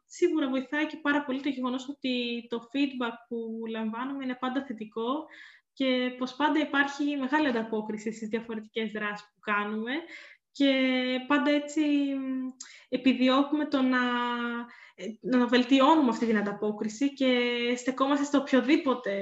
σίγουρα 0.06 0.48
βοηθάει 0.48 0.86
και 0.86 0.98
πάρα 1.02 1.24
πολύ 1.24 1.40
το 1.40 1.48
γεγονός 1.48 1.88
ότι 1.88 2.46
το 2.48 2.58
feedback 2.72 3.14
που 3.28 3.62
λαμβάνουμε 3.70 4.24
είναι 4.24 4.36
πάντα 4.40 4.64
θετικό 4.64 5.26
και 5.72 6.14
πως 6.18 6.34
πάντα 6.34 6.60
υπάρχει 6.60 7.16
μεγάλη 7.16 7.46
ανταπόκριση 7.46 8.12
στις 8.12 8.28
διαφορετικές 8.28 8.90
δράσεις 8.90 9.26
που 9.34 9.40
κάνουμε 9.40 9.92
και 10.52 10.72
πάντα 11.26 11.50
έτσι 11.50 11.82
επιδιώκουμε 12.88 13.66
το 13.66 13.82
να 13.82 13.98
ε, 14.94 15.04
να 15.20 15.46
βελτιώνουμε 15.46 16.08
αυτή 16.08 16.26
την 16.26 16.36
ανταπόκριση 16.36 17.12
και 17.12 17.50
στεκόμαστε 17.76 18.24
στο 18.24 18.38
οποιοδήποτε 18.38 19.12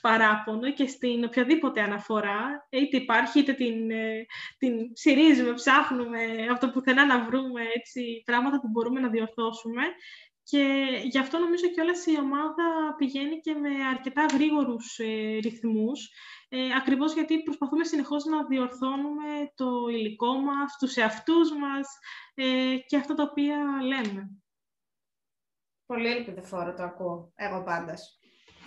παράπονο 0.00 0.72
και 0.72 0.86
στην 0.86 1.24
οποιαδήποτε 1.24 1.80
αναφορά, 1.80 2.66
είτε 2.70 2.96
υπάρχει 2.96 3.38
είτε 3.38 3.52
την, 3.52 3.90
ε, 3.90 4.26
την 4.58 4.92
ψηρίζουμε, 4.92 5.52
ψάχνουμε 5.52 6.18
από 6.50 6.60
το 6.60 6.70
πουθενά 6.70 7.06
να 7.06 7.24
βρούμε 7.24 7.62
έτσι, 7.74 8.22
πράγματα 8.24 8.60
που 8.60 8.68
μπορούμε 8.68 9.00
να 9.00 9.08
διορθώσουμε. 9.08 9.82
Και 10.42 10.86
γι' 11.04 11.18
αυτό 11.18 11.38
νομίζω 11.38 11.66
και 11.66 11.80
όλα 11.80 11.92
η 12.16 12.20
ομάδα 12.20 12.94
πηγαίνει 12.98 13.40
και 13.40 13.54
με 13.54 13.68
αρκετά 13.94 14.26
γρήγορους 14.32 14.98
ε, 14.98 15.38
ρυθμούς, 15.42 16.10
ε, 16.48 16.74
ακριβώς 16.76 17.12
γιατί 17.14 17.42
προσπαθούμε 17.42 17.84
συνεχώς 17.84 18.24
να 18.24 18.46
διορθώνουμε 18.46 19.52
το 19.54 19.88
υλικό 19.90 20.32
μας, 20.32 20.76
τους 20.78 20.96
εαυτούς 20.96 21.52
μας 21.52 21.88
ε, 22.34 22.76
και 22.86 22.96
αυτά 22.96 23.14
τα 23.14 23.22
οποία 23.22 23.56
λέμε. 23.82 24.30
Πολύ 25.86 26.08
ελπιδοφόρο 26.08 26.74
το 26.74 26.82
ακούω, 26.82 27.32
εγώ 27.34 27.62
πάντως. 27.62 28.18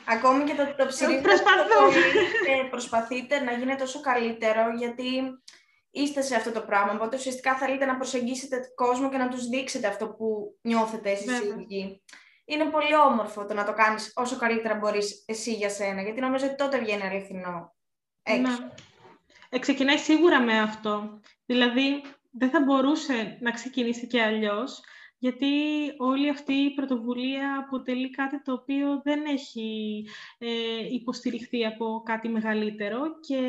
Ακόμη 0.07 0.43
και 0.43 0.55
το, 0.55 0.75
το 0.77 0.85
ψηρίζετε 0.85 1.31
ε, 2.47 2.67
προσπαθείτε 2.69 3.39
να 3.39 3.51
γίνει 3.51 3.75
τόσο 3.75 3.99
καλύτερο, 3.99 4.73
γιατί 4.77 5.21
είστε 5.91 6.21
σε 6.21 6.35
αυτό 6.35 6.51
το 6.51 6.61
πράγμα, 6.61 6.93
οπότε 6.93 7.15
ουσιαστικά 7.15 7.55
θέλετε 7.55 7.85
να 7.85 7.95
προσεγγίσετε 7.95 8.59
τον 8.59 8.75
κόσμο 8.75 9.09
και 9.09 9.17
να 9.17 9.27
τους 9.27 9.47
δείξετε 9.47 9.87
αυτό 9.87 10.09
που 10.09 10.57
νιώθετε 10.61 11.11
εσείς 11.11 11.39
οι 11.39 11.47
ίδιοι. 11.47 12.03
Είναι 12.51 12.65
πολύ 12.65 12.95
όμορφο 12.95 13.45
το 13.45 13.53
να 13.53 13.65
το 13.65 13.73
κάνεις 13.73 14.11
όσο 14.15 14.37
καλύτερα 14.37 14.75
μπορείς 14.75 15.23
εσύ 15.25 15.53
για 15.53 15.69
σένα, 15.69 16.01
γιατί 16.01 16.19
νομίζω 16.19 16.45
ότι 16.45 16.55
τότε 16.55 16.79
βγαίνει 16.79 17.03
αληθινό 17.03 17.75
έξω. 18.23 18.41
Ναι. 18.41 18.69
Ε, 19.49 19.59
ξεκινάει 19.59 19.97
σίγουρα 19.97 20.41
με 20.41 20.59
αυτό. 20.59 21.19
Δηλαδή, 21.45 22.01
δεν 22.31 22.49
θα 22.49 22.61
μπορούσε 22.61 23.37
να 23.41 23.51
ξεκινήσει 23.51 24.07
και 24.07 24.21
αλλιώς, 24.21 24.81
γιατί 25.17 25.47
όλη 25.97 26.29
αυτή 26.29 26.53
η 26.53 26.73
πρωτοβουλία 26.73 27.65
αποτελεί 27.65 28.09
κάτι 28.09 28.41
το 28.41 28.53
οποίο 28.53 29.01
δεν 29.03 29.25
έχει 29.25 30.05
ε, 30.37 30.47
υποστηριχθεί 30.91 31.65
από 31.65 32.01
κάτι 32.05 32.29
μεγαλύτερο 32.29 33.19
και 33.19 33.39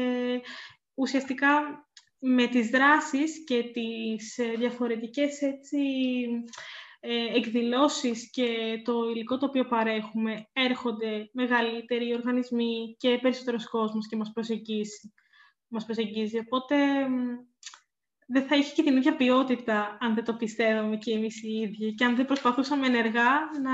ουσιαστικά 0.95 1.87
με 2.19 2.47
τις 2.47 2.69
δράσεις 2.69 3.45
και 3.45 3.62
τις 3.62 4.38
ε, 4.38 4.53
διαφορετικές 4.57 5.43
έτσι, 5.43 5.79
ε, 5.79 6.51
εκδηλώσεις 7.35 8.31
και 8.31 8.81
το 8.85 9.09
υλικό 9.11 9.38
το 9.38 9.47
οποίο 9.47 9.65
παρέχουμε 9.65 10.49
έρχονται 10.53 11.31
μεγαλύτεροι 11.33 12.15
οργανισμοί 12.15 12.97
και 12.99 13.19
περισσότερος 13.23 13.69
κόσμος 13.69 14.09
και 14.09 14.17
μας 14.17 14.33
προσεγγίζει. 14.33 15.12
Μας 15.69 15.85
προσεγγίζει. 15.85 16.38
Οπότε 16.38 16.77
δεν 18.27 18.47
θα 18.47 18.57
είχε 18.57 18.73
και 18.73 18.83
την 18.83 18.97
ίδια 18.97 19.17
ποιότητα 19.17 19.97
αν 20.01 20.15
δεν 20.15 20.25
το 20.25 20.35
πιστεύαμε 20.35 20.97
και 20.97 21.12
εμείς 21.12 21.43
οι 21.43 21.53
ίδιοι 21.53 21.95
και 21.95 22.05
αν 22.05 22.17
δεν 22.17 22.25
προσπαθούσαμε 22.25 22.87
ενεργά 22.87 23.31
να 23.62 23.73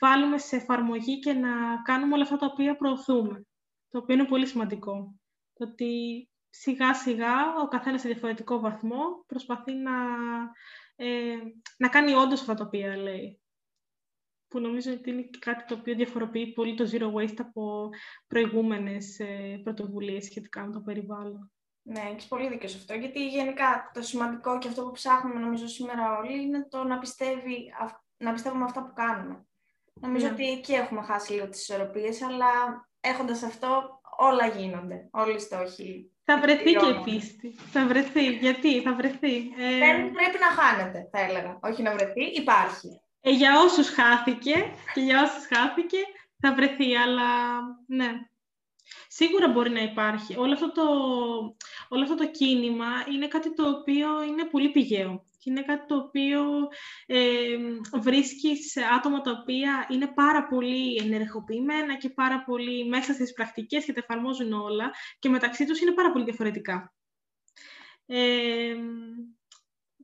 βάλουμε 0.00 0.38
σε 0.38 0.56
εφαρμογή 0.56 1.18
και 1.18 1.32
να 1.32 1.82
κάνουμε 1.82 2.14
όλα 2.14 2.22
αυτά 2.22 2.36
τα 2.36 2.46
οποία 2.46 2.76
προωθούμε. 2.76 3.46
Το 3.90 3.98
οποίο 3.98 4.14
είναι 4.14 4.24
πολύ 4.24 4.46
σημαντικό. 4.46 5.14
Το 5.52 5.64
ότι 5.64 6.28
σιγά 6.50 6.94
σιγά 6.94 7.54
ο 7.62 7.68
καθένας 7.68 8.00
σε 8.00 8.08
διαφορετικό 8.08 8.60
βαθμό 8.60 9.24
προσπαθεί 9.26 9.72
να, 9.74 9.92
ε, 11.00 11.36
να 11.76 11.88
κάνει 11.88 12.12
όντως 12.12 12.40
αυτά 12.40 12.54
τα 12.54 12.64
οποία 12.64 12.96
λέει. 12.96 13.40
Που 14.48 14.60
νομίζω 14.60 14.92
ότι 14.92 15.10
είναι 15.10 15.28
κάτι 15.38 15.64
το 15.64 15.74
οποίο 15.74 15.94
διαφοροποιεί 15.94 16.52
πολύ 16.52 16.74
το 16.74 16.88
Zero 16.92 17.12
Waste 17.14 17.38
από 17.38 17.88
προηγούμενες 18.26 19.18
ε, 19.18 19.60
πρωτοβουλίες 19.64 20.24
σχετικά 20.24 20.66
με 20.66 20.72
το 20.72 20.80
περιβάλλον. 20.80 21.52
Ναι, 21.82 22.00
έχεις 22.00 22.26
πολύ 22.26 22.48
δίκιο 22.48 22.68
σε 22.68 22.76
αυτό. 22.76 22.94
Γιατί 22.94 23.28
γενικά 23.28 23.90
το 23.94 24.02
σημαντικό 24.02 24.58
και 24.58 24.68
αυτό 24.68 24.82
που 24.82 24.90
ψάχνουμε 24.90 25.40
νομίζω 25.40 25.66
σήμερα 25.66 26.18
όλοι 26.18 26.42
είναι 26.42 26.66
το 26.68 26.84
να, 26.84 26.98
πιστεύει, 26.98 27.72
να 28.16 28.32
πιστεύουμε 28.32 28.64
αυτά 28.64 28.86
που 28.86 28.92
κάνουμε. 28.92 29.46
Νομίζω 30.00 30.26
ναι. 30.26 30.32
ότι 30.32 30.50
εκεί 30.50 30.72
έχουμε 30.72 31.02
χάσει 31.02 31.32
λίγο 31.32 31.48
τις 31.48 31.60
ισορροπίες, 31.60 32.22
αλλά 32.22 32.46
έχοντας 33.00 33.42
αυτό 33.42 34.00
όλα 34.16 34.46
γίνονται, 34.46 35.08
όλοι 35.10 35.34
οι 35.34 35.38
στόχοι 35.38 36.12
θα 36.30 36.40
βρεθεί 36.40 36.72
και 36.72 36.86
η 36.86 37.00
πίστη. 37.04 37.54
Θα 37.72 37.86
βρεθεί. 37.86 38.30
Γιατί, 38.30 38.82
θα 38.82 38.94
βρεθεί. 38.94 39.36
Ε... 39.36 39.78
Δεν 39.78 40.10
πρέπει 40.10 40.38
να 40.40 40.62
χάνεται, 40.62 41.08
θα 41.12 41.20
έλεγα. 41.20 41.58
Όχι 41.62 41.82
να 41.82 41.92
βρεθεί, 41.92 42.24
υπάρχει. 42.24 43.00
Ε, 43.20 43.30
για 43.30 43.60
όσους 43.60 43.88
χάθηκε, 43.88 44.54
και 44.94 45.00
για 45.00 45.22
όσους 45.22 45.46
χάθηκε, 45.46 45.98
θα 46.40 46.54
βρεθεί, 46.54 46.96
αλλά 46.96 47.26
ναι. 47.86 48.10
Σίγουρα 49.08 49.48
μπορεί 49.48 49.70
να 49.70 49.80
υπάρχει. 49.80 50.36
Όλο 50.38 50.52
αυτό 50.52 50.72
το, 50.72 50.84
όλο 51.88 52.02
αυτό 52.02 52.14
το 52.14 52.30
κίνημα 52.30 52.86
είναι 53.12 53.28
κάτι 53.28 53.54
το 53.54 53.68
οποίο 53.68 54.22
είναι 54.22 54.44
πολύ 54.44 54.68
πηγαίο 54.68 55.24
και 55.38 55.50
είναι 55.50 55.62
κάτι 55.62 55.86
το 55.86 55.96
οποίο 55.96 56.42
ε, 57.06 57.56
βρίσκεις 58.00 58.76
άτομα 58.96 59.20
τα 59.20 59.30
οποία 59.30 59.86
είναι 59.90 60.06
πάρα 60.06 60.46
πολύ 60.46 60.96
ενεργοποιημένα 60.96 61.96
και 61.96 62.10
πάρα 62.10 62.44
πολύ 62.44 62.88
μέσα 62.88 63.12
στις 63.12 63.32
πρακτικές 63.32 63.84
και 63.84 63.92
τα 63.92 64.00
εφαρμόζουν 64.08 64.52
όλα 64.52 64.90
και 65.18 65.28
μεταξύ 65.28 65.66
τους 65.66 65.80
είναι 65.80 65.92
πάρα 65.92 66.12
πολύ 66.12 66.24
διαφορετικά. 66.24 66.94
Ε, 68.06 68.76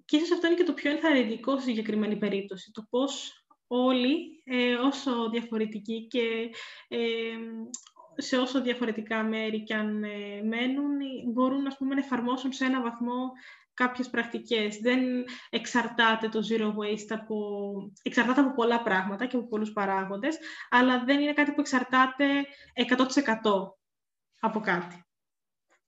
και 0.05 0.17
ίσως 0.17 0.33
αυτό 0.33 0.47
είναι 0.47 0.57
και 0.57 0.65
το 0.65 0.73
πιο 0.73 0.91
ενθαρρυντικό 0.91 1.53
στη 1.53 1.63
συγκεκριμένη 1.63 2.17
περίπτωση, 2.17 2.71
το 2.73 2.87
πώς 2.91 3.45
όλοι, 3.67 4.43
ε, 4.45 4.75
όσο 4.75 5.31
διαφορετικοί 5.31 6.07
και 6.07 6.51
ε, 6.89 6.99
σε 8.17 8.37
όσο 8.37 8.63
διαφορετικά 8.63 9.23
μέρη 9.23 9.63
και 9.63 9.75
αν 9.75 10.05
ε, 10.05 10.43
μένουν, 10.43 10.99
μπορούν 11.33 11.67
ας 11.67 11.77
πούμε, 11.77 11.95
να 11.95 12.01
εφαρμόσουν 12.01 12.53
σε 12.53 12.65
ένα 12.65 12.83
βαθμό 12.83 13.33
κάποιες 13.75 14.11
πρακτικές. 14.11 14.77
Δεν 14.77 15.01
εξαρτάται 15.51 16.29
το 16.29 16.41
zero 16.51 16.67
waste 16.67 17.09
από... 17.09 17.37
Εξαρτάται 18.03 18.41
από 18.41 18.55
πολλά 18.55 18.83
πράγματα 18.83 19.27
και 19.27 19.37
από 19.37 19.49
πολλούς 19.49 19.73
παράγοντες, 19.73 20.39
αλλά 20.71 21.05
δεν 21.05 21.21
είναι 21.21 21.33
κάτι 21.33 21.53
που 21.53 21.61
εξαρτάται 21.61 22.25
100% 22.97 23.07
από 24.41 24.61
κάτι. 24.61 25.05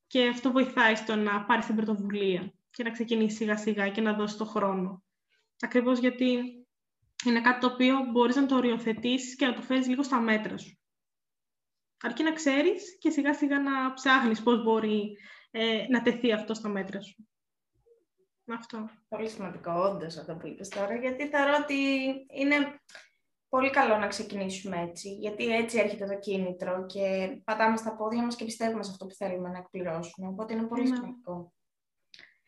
Και 0.07 0.29
αυτό 0.29 0.53
βοηθάει 0.53 0.95
στο 0.95 1.17
να 1.17 1.45
πάρεις 1.45 1.67
την 1.67 1.77
πρωτοβουλία 1.77 2.53
και 2.71 2.83
να 2.83 2.91
ξεκινήσεις 2.91 3.37
σιγά 3.37 3.57
σιγά 3.57 3.89
και 3.89 4.01
να 4.01 4.13
δώσεις 4.13 4.37
το 4.37 4.45
χρόνο. 4.45 5.05
Ακριβώς 5.61 5.99
γιατί 5.99 6.41
είναι 7.25 7.41
κάτι 7.41 7.61
το 7.61 7.67
οποίο 7.67 7.97
μπορείς 8.13 8.37
να 8.37 8.47
το 8.47 8.57
οριοθετήσεις 8.57 9.37
και 9.37 9.47
να 9.47 9.55
το 9.55 9.63
φέρεις 9.63 9.87
λίγο 9.87 10.03
στα 10.03 10.21
μέτρα 10.21 10.57
σου. 10.59 10.79
Αρκεί 12.03 12.23
να 12.23 12.33
ξέρεις 12.33 12.99
και 12.99 13.11
σιγά 13.11 13.35
σιγά 13.35 13.61
να 13.61 13.93
ψάχνεις 13.93 14.43
πώς 14.43 14.63
μπορεί 14.63 15.17
ε, 15.51 15.87
να 15.89 16.03
τεθεί 16.03 16.33
αυτό 16.33 16.55
στα 16.55 16.69
μέτρα 16.69 17.01
σου. 17.01 17.29
Αυτό. 18.55 18.89
Πολύ 19.09 19.29
σημαντικό, 19.29 19.73
όντως 19.73 20.17
αυτό 20.17 20.35
που 20.35 20.47
είπες 20.47 20.69
τώρα, 20.69 20.95
γιατί 20.95 21.29
θεωρώ 21.29 21.53
ότι 21.63 21.75
είναι 22.31 22.57
πολύ 23.49 23.71
καλό 23.71 23.97
να 23.97 24.07
ξεκινήσουμε 24.07 24.83
έτσι, 24.83 25.09
γιατί 25.09 25.47
έτσι 25.47 25.79
έρχεται 25.79 26.07
το 26.07 26.19
κίνητρο 26.19 26.87
και 26.87 27.37
πατάμε 27.45 27.77
στα 27.77 27.97
πόδια 27.97 28.23
μας 28.23 28.37
και 28.37 28.45
πιστεύουμε 28.45 28.83
σε 28.83 28.91
αυτό 28.91 29.07
που 29.07 29.15
θέλουμε 29.15 29.49
να 29.49 29.59
εκπληρώσουμε, 29.59 30.29
οπότε 30.29 30.55
είναι 30.55 30.67
πολύ 30.67 30.89
ναι. 30.89 30.97
σημαντικό. 30.97 31.53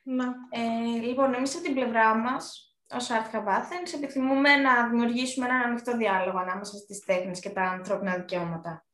Ναι. 0.02 0.24
Ε, 0.50 1.00
λοιπόν, 1.00 1.34
εμείς 1.34 1.54
από 1.54 1.64
την 1.64 1.74
πλευρά 1.74 2.14
μας, 2.14 2.76
ως 2.90 3.08
Art 3.10 3.34
Hub 3.34 3.46
Athens, 3.46 3.94
επιθυμούμε 3.94 4.56
να 4.56 4.88
δημιουργήσουμε 4.88 5.46
έναν 5.46 5.60
ανοιχτό 5.60 5.96
διάλογο 5.96 6.38
ανάμεσα 6.38 6.76
στις 6.76 7.04
τέχνες 7.04 7.40
και 7.40 7.50
τα 7.50 7.62
ανθρώπινα 7.62 8.16
δικαιώματα. 8.16 8.86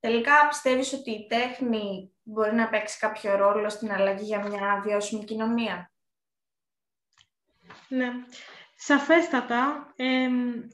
Τελικά 0.00 0.48
πιστεύεις 0.48 0.92
ότι 0.92 1.10
η 1.10 1.26
τέχνη 1.26 2.12
μπορεί 2.22 2.54
να 2.54 2.68
παίξει 2.68 2.98
κάποιο 2.98 3.36
ρόλο 3.36 3.68
στην 3.68 3.92
αλλαγή 3.92 4.24
για 4.24 4.46
μια 4.48 4.80
βιώσιμη 4.84 5.24
κοινωνία; 5.24 5.91
Ναι, 7.88 8.12
σαφέστατα. 8.76 9.94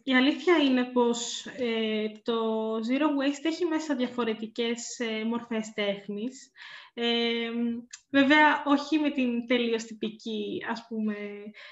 η 0.05 0.15
αλήθεια 0.15 0.57
είναι 0.57 0.85
πως 0.85 1.47
ε, 1.47 2.09
το 2.23 2.75
Zero 2.75 3.05
Waste 3.05 3.45
έχει 3.45 3.65
μέσα 3.65 3.95
διαφορετικές 3.95 4.99
ε, 4.99 5.25
μορφές 5.25 5.73
τέχνης. 5.75 6.51
βέβαια, 8.11 8.63
όχι 8.65 8.99
με 8.99 9.11
την 9.11 9.47
τελείως 9.47 9.85
τυπική, 9.85 10.65
ας 10.71 10.87
πούμε, 10.89 11.15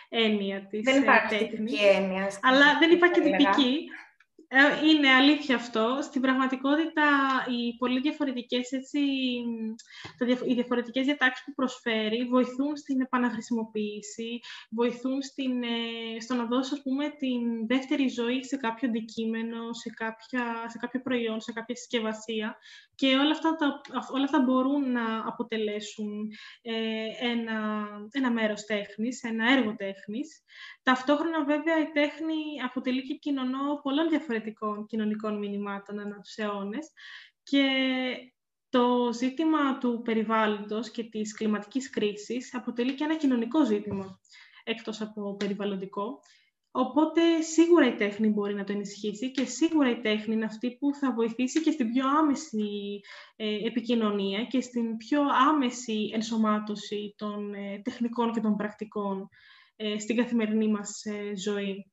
έννοια 0.09 0.67
της 0.67 0.81
δεν 0.83 1.03
υπάρχει 1.03 1.35
ε, 1.35 1.39
τέχνης. 1.39 1.81
έννοια. 1.97 2.31
Αλλά 2.43 2.79
δεν 2.79 2.91
υπάρχει 2.91 3.21
και 3.21 3.21
τυπική. 3.21 3.89
Ε, 4.49 4.87
είναι 4.89 5.09
αλήθεια 5.09 5.57
αυτό. 5.57 5.99
Στην 6.03 6.21
πραγματικότητα, 6.21 7.03
οι 7.49 7.77
πολύ 7.77 8.01
διαφορετικές, 8.01 8.73
έτσι, 8.73 8.99
οι 10.47 10.55
διαφορετικές 10.55 11.05
διατάξεις 11.05 11.45
που 11.45 11.55
προσφέρει 11.55 12.25
βοηθούν 12.25 12.77
στην 12.77 13.01
επαναχρησιμοποίηση, 13.01 14.41
βοηθούν 14.71 15.23
στην, 15.23 15.63
ε, 15.63 16.21
στο 16.21 16.35
να 16.35 16.45
δώσει, 16.45 16.75
ας 16.75 16.83
πούμε, 16.83 17.09
την 17.09 17.67
δεύτερη 17.67 18.09
ζωή 18.09 18.45
σε 18.45 18.57
κάποιο 18.57 18.89
αντικείμενο, 18.89 19.73
σε, 19.73 19.91
κάποια, 19.91 20.69
σε 20.69 20.79
κάποιο 20.79 21.01
προϊόν, 21.01 21.41
σε 21.41 21.53
κάποια 21.53 21.77
συσκευασία 21.77 22.57
και 22.95 23.07
όλα 23.07 23.31
αυτά, 23.31 23.57
τα, 23.57 23.81
όλα 24.13 24.25
αυτά 24.25 24.41
μπορούν 24.41 24.93
να 24.93 25.27
αποτελέσουν 25.27 26.31
ε, 26.63 26.73
ένα, 27.31 27.89
ένα 28.13 28.31
μέρος 28.31 28.65
τέχνης, 28.65 29.23
ένα 29.23 29.53
έργο 29.53 29.77
τέχνης. 29.77 30.43
Ταυτόχρονα, 30.83 31.45
βέβαια, 31.45 31.81
η 31.81 31.91
τέχνη 31.93 32.35
αποτελεί 32.65 33.03
και 33.03 33.15
κοινωνό 33.15 33.81
πολλών 33.83 34.09
διαφορετικών 34.09 34.36
κοινωνικών 34.87 35.39
μηνυμάτων 35.39 35.99
ανά 35.99 36.21
τους 36.21 36.37
αιώνες 36.37 36.91
και 37.43 37.67
το 38.69 39.13
ζήτημα 39.13 39.79
του 39.79 40.01
περιβάλλοντος 40.05 40.91
και 40.91 41.03
της 41.05 41.35
κλιματικής 41.35 41.91
κρίσης 41.91 42.55
αποτελεί 42.55 42.95
και 42.95 43.05
ένα 43.05 43.17
κοινωνικό 43.17 43.65
ζήτημα, 43.65 44.21
εκτός 44.65 45.01
από 45.01 45.37
περιβαλλοντικό, 45.37 46.21
Οπότε 46.79 47.41
σίγουρα 47.41 47.87
η 47.87 47.95
τέχνη 47.95 48.29
μπορεί 48.29 48.55
να 48.55 48.65
το 48.65 48.73
ενισχύσει 48.73 49.31
και 49.31 49.45
σίγουρα 49.45 49.91
η 49.91 50.01
τέχνη 50.01 50.35
είναι 50.35 50.45
αυτή 50.45 50.77
που 50.77 50.95
θα 50.95 51.13
βοηθήσει 51.13 51.63
και 51.63 51.71
στην 51.71 51.93
πιο 51.93 52.09
άμεση 52.09 53.01
ε, 53.37 53.67
επικοινωνία 53.67 54.45
και 54.45 54.61
στην 54.61 54.97
πιο 54.97 55.21
άμεση 55.49 56.11
ενσωμάτωση 56.15 57.15
των 57.17 57.55
ε, 57.55 57.81
τεχνικών 57.85 58.33
και 58.33 58.41
των 58.41 58.57
πρακτικών 58.57 59.29
ε, 59.77 59.99
στην 59.99 60.17
καθημερινή 60.17 60.69
μας 60.69 61.03
ζωή. 61.35 61.91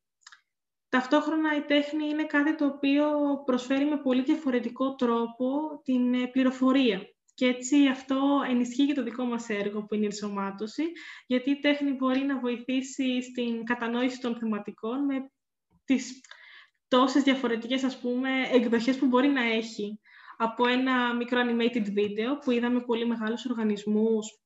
Ταυτόχρονα 0.94 1.56
η 1.56 1.60
τέχνη 1.60 2.08
είναι 2.08 2.24
κάτι 2.24 2.54
το 2.54 2.66
οποίο 2.66 3.06
προσφέρει 3.44 3.84
με 3.84 3.96
πολύ 3.96 4.22
διαφορετικό 4.22 4.94
τρόπο 4.94 5.80
την 5.84 6.30
πληροφορία. 6.30 7.00
Και 7.34 7.46
έτσι 7.46 7.86
αυτό 7.86 8.40
ενισχύει 8.48 8.86
και 8.86 8.94
το 8.94 9.02
δικό 9.02 9.24
μας 9.24 9.48
έργο 9.48 9.84
που 9.84 9.94
είναι 9.94 10.02
η 10.02 10.06
ενσωμάτωση, 10.06 10.82
γιατί 11.26 11.50
η 11.50 11.58
τέχνη 11.58 11.92
μπορεί 11.92 12.20
να 12.20 12.38
βοηθήσει 12.38 13.22
στην 13.22 13.64
κατανόηση 13.64 14.20
των 14.20 14.36
θεματικών 14.36 15.04
με 15.04 15.30
τις 15.84 16.20
τόσες 16.88 17.22
διαφορετικές 17.22 17.84
ας 17.84 18.00
πούμε, 18.00 18.30
εκδοχές 18.52 18.98
που 18.98 19.06
μπορεί 19.06 19.28
να 19.28 19.42
έχει. 19.42 20.00
Από 20.36 20.66
ένα 20.68 21.14
μικρό 21.14 21.40
animated 21.44 21.86
video 21.86 22.40
που 22.44 22.50
είδαμε 22.50 22.80
πολύ 22.80 23.06
μεγάλους 23.06 23.44
οργανισμούς 23.44 24.43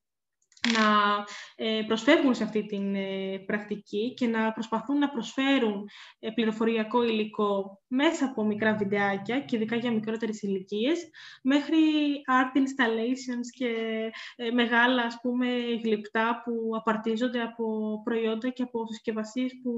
να 0.67 1.25
ε, 1.55 1.83
προσφεύγουν 1.87 2.35
σε 2.35 2.43
αυτή 2.43 2.65
την 2.65 2.95
ε, 2.95 3.37
πρακτική 3.45 4.13
και 4.13 4.27
να 4.27 4.51
προσπαθούν 4.51 4.97
να 4.97 5.09
προσφέρουν 5.09 5.89
ε, 6.19 6.29
πληροφοριακό 6.29 7.03
υλικό 7.03 7.81
μέσα 7.87 8.25
από 8.25 8.43
μικρά 8.43 8.75
βιντεάκια 8.75 9.39
και 9.39 9.55
ειδικά 9.55 9.75
για 9.75 9.91
μικρότερες 9.91 10.41
ηλικίες, 10.41 11.09
μέχρι 11.43 11.77
art 12.31 12.57
installations 12.57 13.47
και 13.57 13.73
μεγάλα 14.53 15.03
ας 15.03 15.19
πούμε 15.21 15.47
γλυπτά 15.83 16.41
που 16.45 16.69
απαρτίζονται 16.75 17.41
από 17.41 18.01
προϊόντα 18.03 18.49
και 18.49 18.63
από 18.63 18.87
συσκευασίες 18.87 19.51
που 19.63 19.71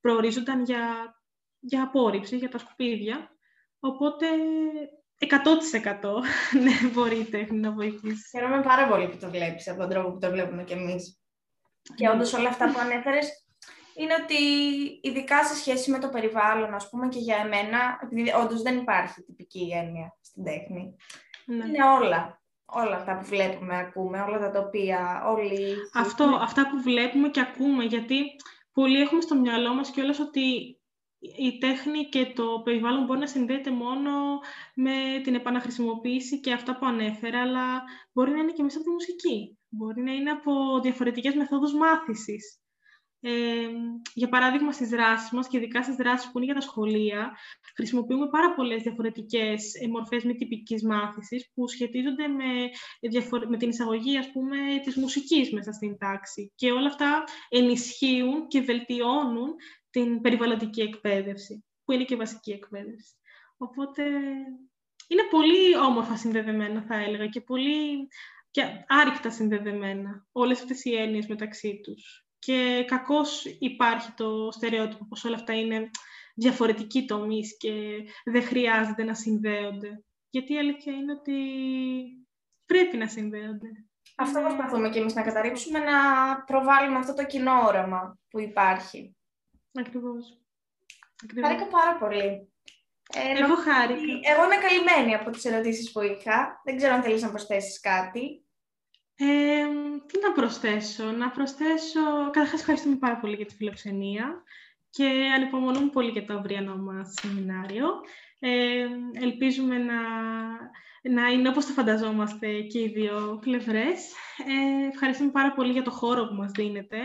προορίζονταν 0.00 0.64
για, 0.64 1.14
για 1.60 1.82
απόρριψη, 1.82 2.36
για 2.36 2.48
τα 2.48 2.58
σκουπίδια. 2.58 3.30
Οπότε 3.80 4.26
100% 5.30 5.34
ναι, 6.64 6.88
μπορεί 6.92 7.18
η 7.18 7.24
τέχνη 7.24 7.58
να 7.58 7.72
βοηθήσει. 7.72 8.28
Χαίρομαι 8.30 8.62
πάρα 8.62 8.88
πολύ 8.88 9.08
που 9.08 9.16
το 9.16 9.30
βλέπεις 9.30 9.68
από 9.68 9.78
τον 9.78 9.88
τρόπο 9.88 10.10
που 10.10 10.18
το 10.18 10.30
βλέπουμε 10.30 10.64
κι 10.64 10.72
εμείς. 10.72 11.20
Και 11.94 12.08
όντως 12.08 12.32
όλα 12.32 12.48
αυτά 12.48 12.72
που 12.72 12.78
ανέφερες 12.78 13.46
είναι 13.94 14.14
ότι 14.22 14.34
ειδικά 15.02 15.44
σε 15.44 15.54
σχέση 15.54 15.90
με 15.90 15.98
το 15.98 16.08
περιβάλλον, 16.08 16.74
ας 16.74 16.88
πούμε, 16.88 17.08
και 17.08 17.18
για 17.18 17.36
εμένα, 17.36 17.98
επειδή 18.02 18.32
όντως 18.42 18.62
δεν 18.62 18.76
υπάρχει 18.76 19.22
τυπική 19.22 19.72
έννοια 19.74 20.16
στην 20.20 20.44
τέχνη, 20.44 20.96
ναι. 21.46 21.64
είναι 21.64 21.84
όλα. 22.00 22.40
Όλα 22.64 22.96
αυτά 22.96 23.18
που 23.18 23.24
βλέπουμε, 23.24 23.78
ακούμε, 23.78 24.20
όλα 24.20 24.38
τα 24.38 24.50
τοπία, 24.50 25.22
όλοι... 25.26 25.76
Αυτό, 25.94 26.38
αυτά 26.42 26.68
που 26.68 26.82
βλέπουμε 26.82 27.28
και 27.28 27.40
ακούμε, 27.40 27.84
γιατί 27.84 28.16
πολλοί 28.72 29.00
έχουμε 29.00 29.20
στο 29.20 29.34
μυαλό 29.34 29.74
μας 29.74 29.90
κιόλας 29.90 30.18
ότι 30.18 30.76
η 31.38 31.58
τέχνη 31.58 32.08
και 32.08 32.26
το 32.26 32.60
περιβάλλον 32.64 33.04
μπορεί 33.04 33.18
να 33.18 33.26
συνδέεται 33.26 33.70
μόνο 33.70 34.10
με 34.74 35.20
την 35.22 35.34
επαναχρησιμοποίηση 35.34 36.40
και 36.40 36.52
αυτά 36.52 36.78
που 36.78 36.86
ανέφερα, 36.86 37.40
αλλά 37.40 37.82
μπορεί 38.12 38.30
να 38.30 38.38
είναι 38.38 38.52
και 38.52 38.62
μέσα 38.62 38.78
από 38.78 38.86
τη 38.86 38.92
μουσική. 38.92 39.58
Μπορεί 39.68 40.02
να 40.02 40.12
είναι 40.12 40.30
από 40.30 40.80
διαφορετικές 40.82 41.34
μεθόδους 41.34 41.74
μάθησης. 41.74 42.56
Ε, 43.24 43.30
για 44.14 44.28
παράδειγμα, 44.28 44.72
στις 44.72 44.88
δράσεις 44.88 45.30
μας 45.30 45.48
και 45.48 45.56
ειδικά 45.56 45.82
στις 45.82 45.94
δράσεις 45.96 46.30
που 46.30 46.38
είναι 46.38 46.46
για 46.46 46.54
τα 46.54 46.60
σχολεία, 46.60 47.30
χρησιμοποιούμε 47.74 48.28
πάρα 48.28 48.54
πολλές 48.54 48.82
διαφορετικές 48.82 49.72
μορφές 49.90 50.24
μη 50.24 50.34
τυπικής 50.34 50.84
μάθησης 50.84 51.50
που 51.54 51.68
σχετίζονται 51.68 52.28
με, 52.28 52.68
με 53.48 53.56
την 53.56 53.68
εισαγωγή, 53.68 54.18
ας 54.18 54.32
πούμε, 54.32 54.56
της 54.84 54.96
μουσικής 54.96 55.52
μέσα 55.52 55.72
στην 55.72 55.98
τάξη. 55.98 56.52
Και 56.54 56.72
όλα 56.72 56.86
αυτά 56.86 57.24
ενισχύουν 57.48 58.46
και 58.46 58.60
βελτιώνουν 58.60 59.54
την 59.92 60.20
περιβαλλοντική 60.20 60.80
εκπαίδευση, 60.80 61.64
που 61.84 61.92
είναι 61.92 62.04
και 62.04 62.16
βασική 62.16 62.50
εκπαίδευση. 62.50 63.14
Οπότε 63.56 64.02
είναι 65.08 65.22
πολύ 65.30 65.76
όμορφα 65.76 66.16
συνδεδεμένα, 66.16 66.82
θα 66.82 66.94
έλεγα, 66.94 67.26
και 67.26 67.40
πολύ 67.40 68.08
και 68.50 68.62
άρρηκτα 68.86 69.30
συνδεδεμένα 69.30 70.26
όλες 70.32 70.60
αυτές 70.60 70.84
οι 70.84 70.94
έννοιες 70.94 71.26
μεταξύ 71.26 71.80
τους. 71.82 72.26
Και 72.38 72.84
κακώς 72.86 73.44
υπάρχει 73.58 74.12
το 74.12 74.50
στερεότυπο 74.50 75.06
πως 75.08 75.24
όλα 75.24 75.34
αυτά 75.34 75.58
είναι 75.58 75.90
διαφορετικοί 76.34 77.04
τομείς 77.04 77.56
και 77.56 77.72
δεν 78.24 78.42
χρειάζεται 78.42 79.04
να 79.04 79.14
συνδέονται. 79.14 80.04
Γιατί 80.30 80.52
η 80.52 80.58
αλήθεια 80.58 80.92
είναι 80.92 81.12
ότι 81.12 81.36
πρέπει 82.66 82.96
να 82.96 83.08
συνδέονται. 83.08 83.68
Αυτό 84.16 84.40
προσπαθούμε 84.40 84.88
και 84.88 84.98
εμείς 84.98 85.14
να 85.14 85.22
καταρρύψουμε, 85.22 85.78
να 85.78 85.92
προβάλλουμε 86.44 86.98
αυτό 86.98 87.14
το 87.14 87.26
κοινό 87.26 87.52
όραμα 87.66 88.18
που 88.28 88.40
υπάρχει. 88.40 89.16
Ακριβώς. 89.74 90.38
Χάρηκα 91.40 91.66
πάρα 91.66 91.96
πολύ. 91.98 92.52
Ε, 93.14 93.42
εγώ 93.42 93.54
χάρηκα. 93.54 94.30
Εγώ 94.32 94.44
είμαι 94.44 94.56
καλυμμένη 94.56 95.14
από 95.14 95.30
τις 95.30 95.44
ερωτήσεις 95.44 95.92
που 95.92 96.00
είχα. 96.00 96.60
Δεν 96.64 96.76
ξέρω 96.76 96.94
αν 96.94 97.02
θέλεις 97.02 97.22
να 97.22 97.28
προσθέσεις 97.30 97.80
κάτι. 97.80 98.44
Ε, 99.14 99.66
τι 100.06 100.20
να 100.22 100.32
προσθέσω; 100.32 101.04
Να 101.04 101.30
προσθέσω... 101.30 102.00
Καταρχάς, 102.30 102.60
ευχαριστούμε 102.60 102.96
πάρα 102.96 103.16
πολύ 103.16 103.36
για 103.36 103.46
τη 103.46 103.54
φιλοξενία 103.54 104.42
και 104.90 105.30
ανυπομονούμε 105.36 105.90
πολύ 105.90 106.10
για 106.10 106.24
το 106.24 106.34
αυριανό 106.34 106.76
μας 106.76 107.14
σεμινάριο. 107.20 107.86
Ε, 108.38 108.86
ελπίζουμε 109.12 109.78
να 109.78 110.00
να 111.02 111.28
είναι 111.28 111.48
όπως 111.48 111.66
το 111.66 111.72
φανταζόμαστε 111.72 112.60
και 112.60 112.78
οι 112.78 112.88
δύο 112.88 113.38
πλευρές. 113.40 114.12
Ε, 114.46 114.86
ευχαριστούμε 114.86 115.30
πάρα 115.30 115.52
πολύ 115.52 115.72
για 115.72 115.82
το 115.82 115.90
χώρο 115.90 116.26
που 116.26 116.34
μας 116.34 116.50
δίνετε 116.50 116.98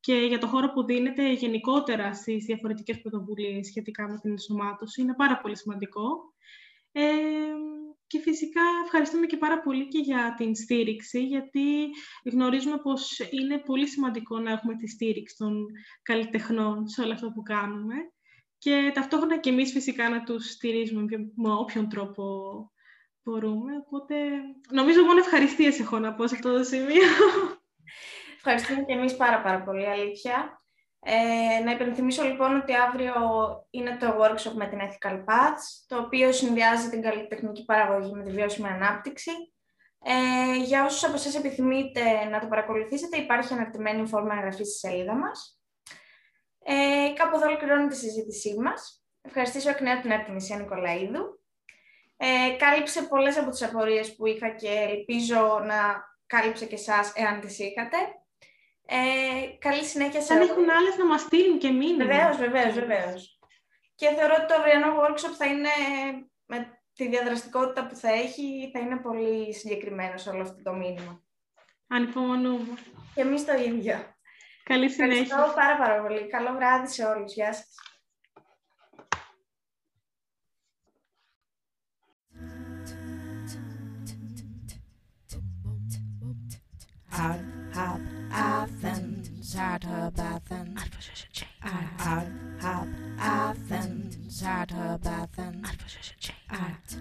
και 0.00 0.14
για 0.14 0.38
το 0.38 0.46
χώρο 0.46 0.72
που 0.72 0.84
δίνετε 0.84 1.32
γενικότερα 1.32 2.14
στις 2.14 2.44
διαφορετικές 2.44 3.00
πρωτοβουλίες 3.00 3.66
σχετικά 3.66 4.08
με 4.08 4.18
την 4.18 4.30
ενσωμάτωση. 4.30 5.02
Είναι 5.02 5.14
πάρα 5.14 5.38
πολύ 5.40 5.56
σημαντικό. 5.56 6.34
Ε, 6.92 7.02
και 8.06 8.18
φυσικά 8.18 8.60
ευχαριστούμε 8.84 9.26
και 9.26 9.36
πάρα 9.36 9.60
πολύ 9.60 9.88
και 9.88 9.98
για 9.98 10.34
την 10.36 10.54
στήριξη, 10.54 11.24
γιατί 11.24 11.88
γνωρίζουμε 12.24 12.76
πως 12.78 13.18
είναι 13.30 13.58
πολύ 13.58 13.88
σημαντικό 13.88 14.38
να 14.38 14.50
έχουμε 14.50 14.76
τη 14.76 14.88
στήριξη 14.88 15.36
των 15.36 15.66
καλλιτεχνών 16.02 16.88
σε 16.88 17.02
όλο 17.02 17.12
αυτό 17.12 17.30
που 17.30 17.42
κάνουμε 17.42 17.94
και 18.58 18.90
ταυτόχρονα 18.94 19.38
και 19.38 19.50
εμείς 19.50 19.72
φυσικά 19.72 20.08
να 20.08 20.22
τους 20.22 20.50
στηρίζουμε 20.50 21.04
με 21.34 21.52
όποιον 21.52 21.88
τρόπο 21.88 22.24
μπορούμε. 23.24 23.72
Οπότε 23.86 24.14
νομίζω 24.70 25.02
μόνο 25.02 25.18
ευχαριστίες 25.18 25.80
έχω 25.80 25.98
να 25.98 26.14
πω 26.14 26.26
σε 26.26 26.34
αυτό 26.34 26.56
το 26.56 26.64
σημείο. 26.64 27.02
Ευχαριστούμε 28.36 28.82
και 28.82 28.92
εμείς 28.92 29.16
πάρα 29.16 29.42
πάρα 29.42 29.62
πολύ, 29.62 29.86
αλήθεια. 29.86 30.62
Ε, 31.04 31.62
να 31.64 31.70
υπενθυμίσω 31.70 32.22
λοιπόν 32.22 32.56
ότι 32.56 32.74
αύριο 32.74 33.14
είναι 33.70 33.96
το 33.96 34.06
workshop 34.20 34.52
με 34.54 34.66
την 34.66 34.78
Ethical 34.80 35.14
Paths, 35.14 35.84
το 35.86 35.98
οποίο 35.98 36.32
συνδυάζει 36.32 36.88
την 36.88 37.02
καλλιτεχνική 37.02 37.64
παραγωγή 37.64 38.12
με 38.12 38.22
τη 38.22 38.30
βιώσιμη 38.30 38.68
ανάπτυξη. 38.68 39.30
Ε, 40.04 40.56
για 40.56 40.84
όσους 40.84 41.04
από 41.04 41.14
εσάς 41.14 41.36
επιθυμείτε 41.36 42.24
να 42.24 42.40
το 42.40 42.46
παρακολουθήσετε, 42.46 43.16
υπάρχει 43.16 43.52
αναρτημένη 43.52 44.06
φόρμα 44.06 44.34
εγγραφής 44.34 44.68
στη 44.68 44.78
σελίδα 44.78 45.14
μας. 45.14 45.60
Ε, 46.64 47.12
κάπου 47.14 47.36
εδώ 47.36 47.46
ολοκληρώνεται 47.46 47.94
η 47.94 47.98
συζήτησή 47.98 48.56
μας. 48.60 49.04
Ευχαριστήσω 49.22 49.70
εκ 49.70 49.80
νέου 49.80 50.00
την 50.00 50.12
Αρτημισία 50.12 50.56
Νικολαίδου 50.56 51.41
ε, 52.24 52.56
κάλυψε 52.56 53.02
πολλές 53.02 53.38
από 53.38 53.50
τις 53.50 53.62
απορίες 53.62 54.16
που 54.16 54.26
είχα 54.26 54.48
και 54.48 54.86
ελπίζω 54.88 55.60
να 55.66 56.04
κάλυψε 56.26 56.66
και 56.66 56.74
εσάς 56.74 57.12
εάν 57.14 57.40
τις 57.40 57.58
είχατε. 57.58 57.96
Ε, 58.86 59.56
καλή 59.58 59.84
συνέχεια 59.84 60.20
σε 60.20 60.32
Αν 60.32 60.40
έχουν 60.40 60.70
άλλες 60.70 60.96
να 60.98 61.06
μας 61.06 61.20
στείλουν 61.20 61.58
και 61.58 61.70
μήνυμα. 61.70 62.04
Βεβαίως, 62.04 62.36
βεβαίως, 62.36 62.74
βεβαίως. 62.74 63.38
Και 63.94 64.08
θεωρώ 64.16 64.34
ότι 64.38 64.46
το 64.46 64.54
αυριανό 64.54 65.00
workshop 65.00 65.34
θα 65.38 65.46
είναι 65.46 65.68
με 66.46 66.80
τη 66.94 67.08
διαδραστικότητα 67.08 67.86
που 67.86 67.94
θα 67.94 68.08
έχει, 68.08 68.70
θα 68.72 68.78
είναι 68.78 68.96
πολύ 68.96 69.54
συγκεκριμένο 69.54 70.16
σε 70.16 70.30
όλο 70.30 70.42
αυτό 70.42 70.62
το 70.62 70.72
μήνυμα. 70.72 71.22
Ανυπομονούμε. 71.86 72.74
Και 73.14 73.20
εμείς 73.20 73.44
το 73.44 73.52
ίδιο. 73.52 74.14
Καλή 74.62 74.90
συνέχεια. 74.90 75.22
Ευχαριστώ 75.22 75.54
πάρα, 75.60 75.76
πάρα 75.76 76.02
πολύ. 76.02 76.26
Καλό 76.26 76.52
βράδυ 76.56 76.88
σε 76.88 77.04
όλους. 77.04 77.34
Γεια 77.34 77.52
σας. 77.52 77.74
out, 87.22 87.38
hop, 87.72 88.00
Athens, 88.32 89.54
Sartabathan, 89.54 90.76
out, 91.62 91.86
I 92.08 92.26
hop, 92.60 92.88
Athens, 93.18 94.16
Sartabathan, 94.42 95.64
out. 96.50 96.96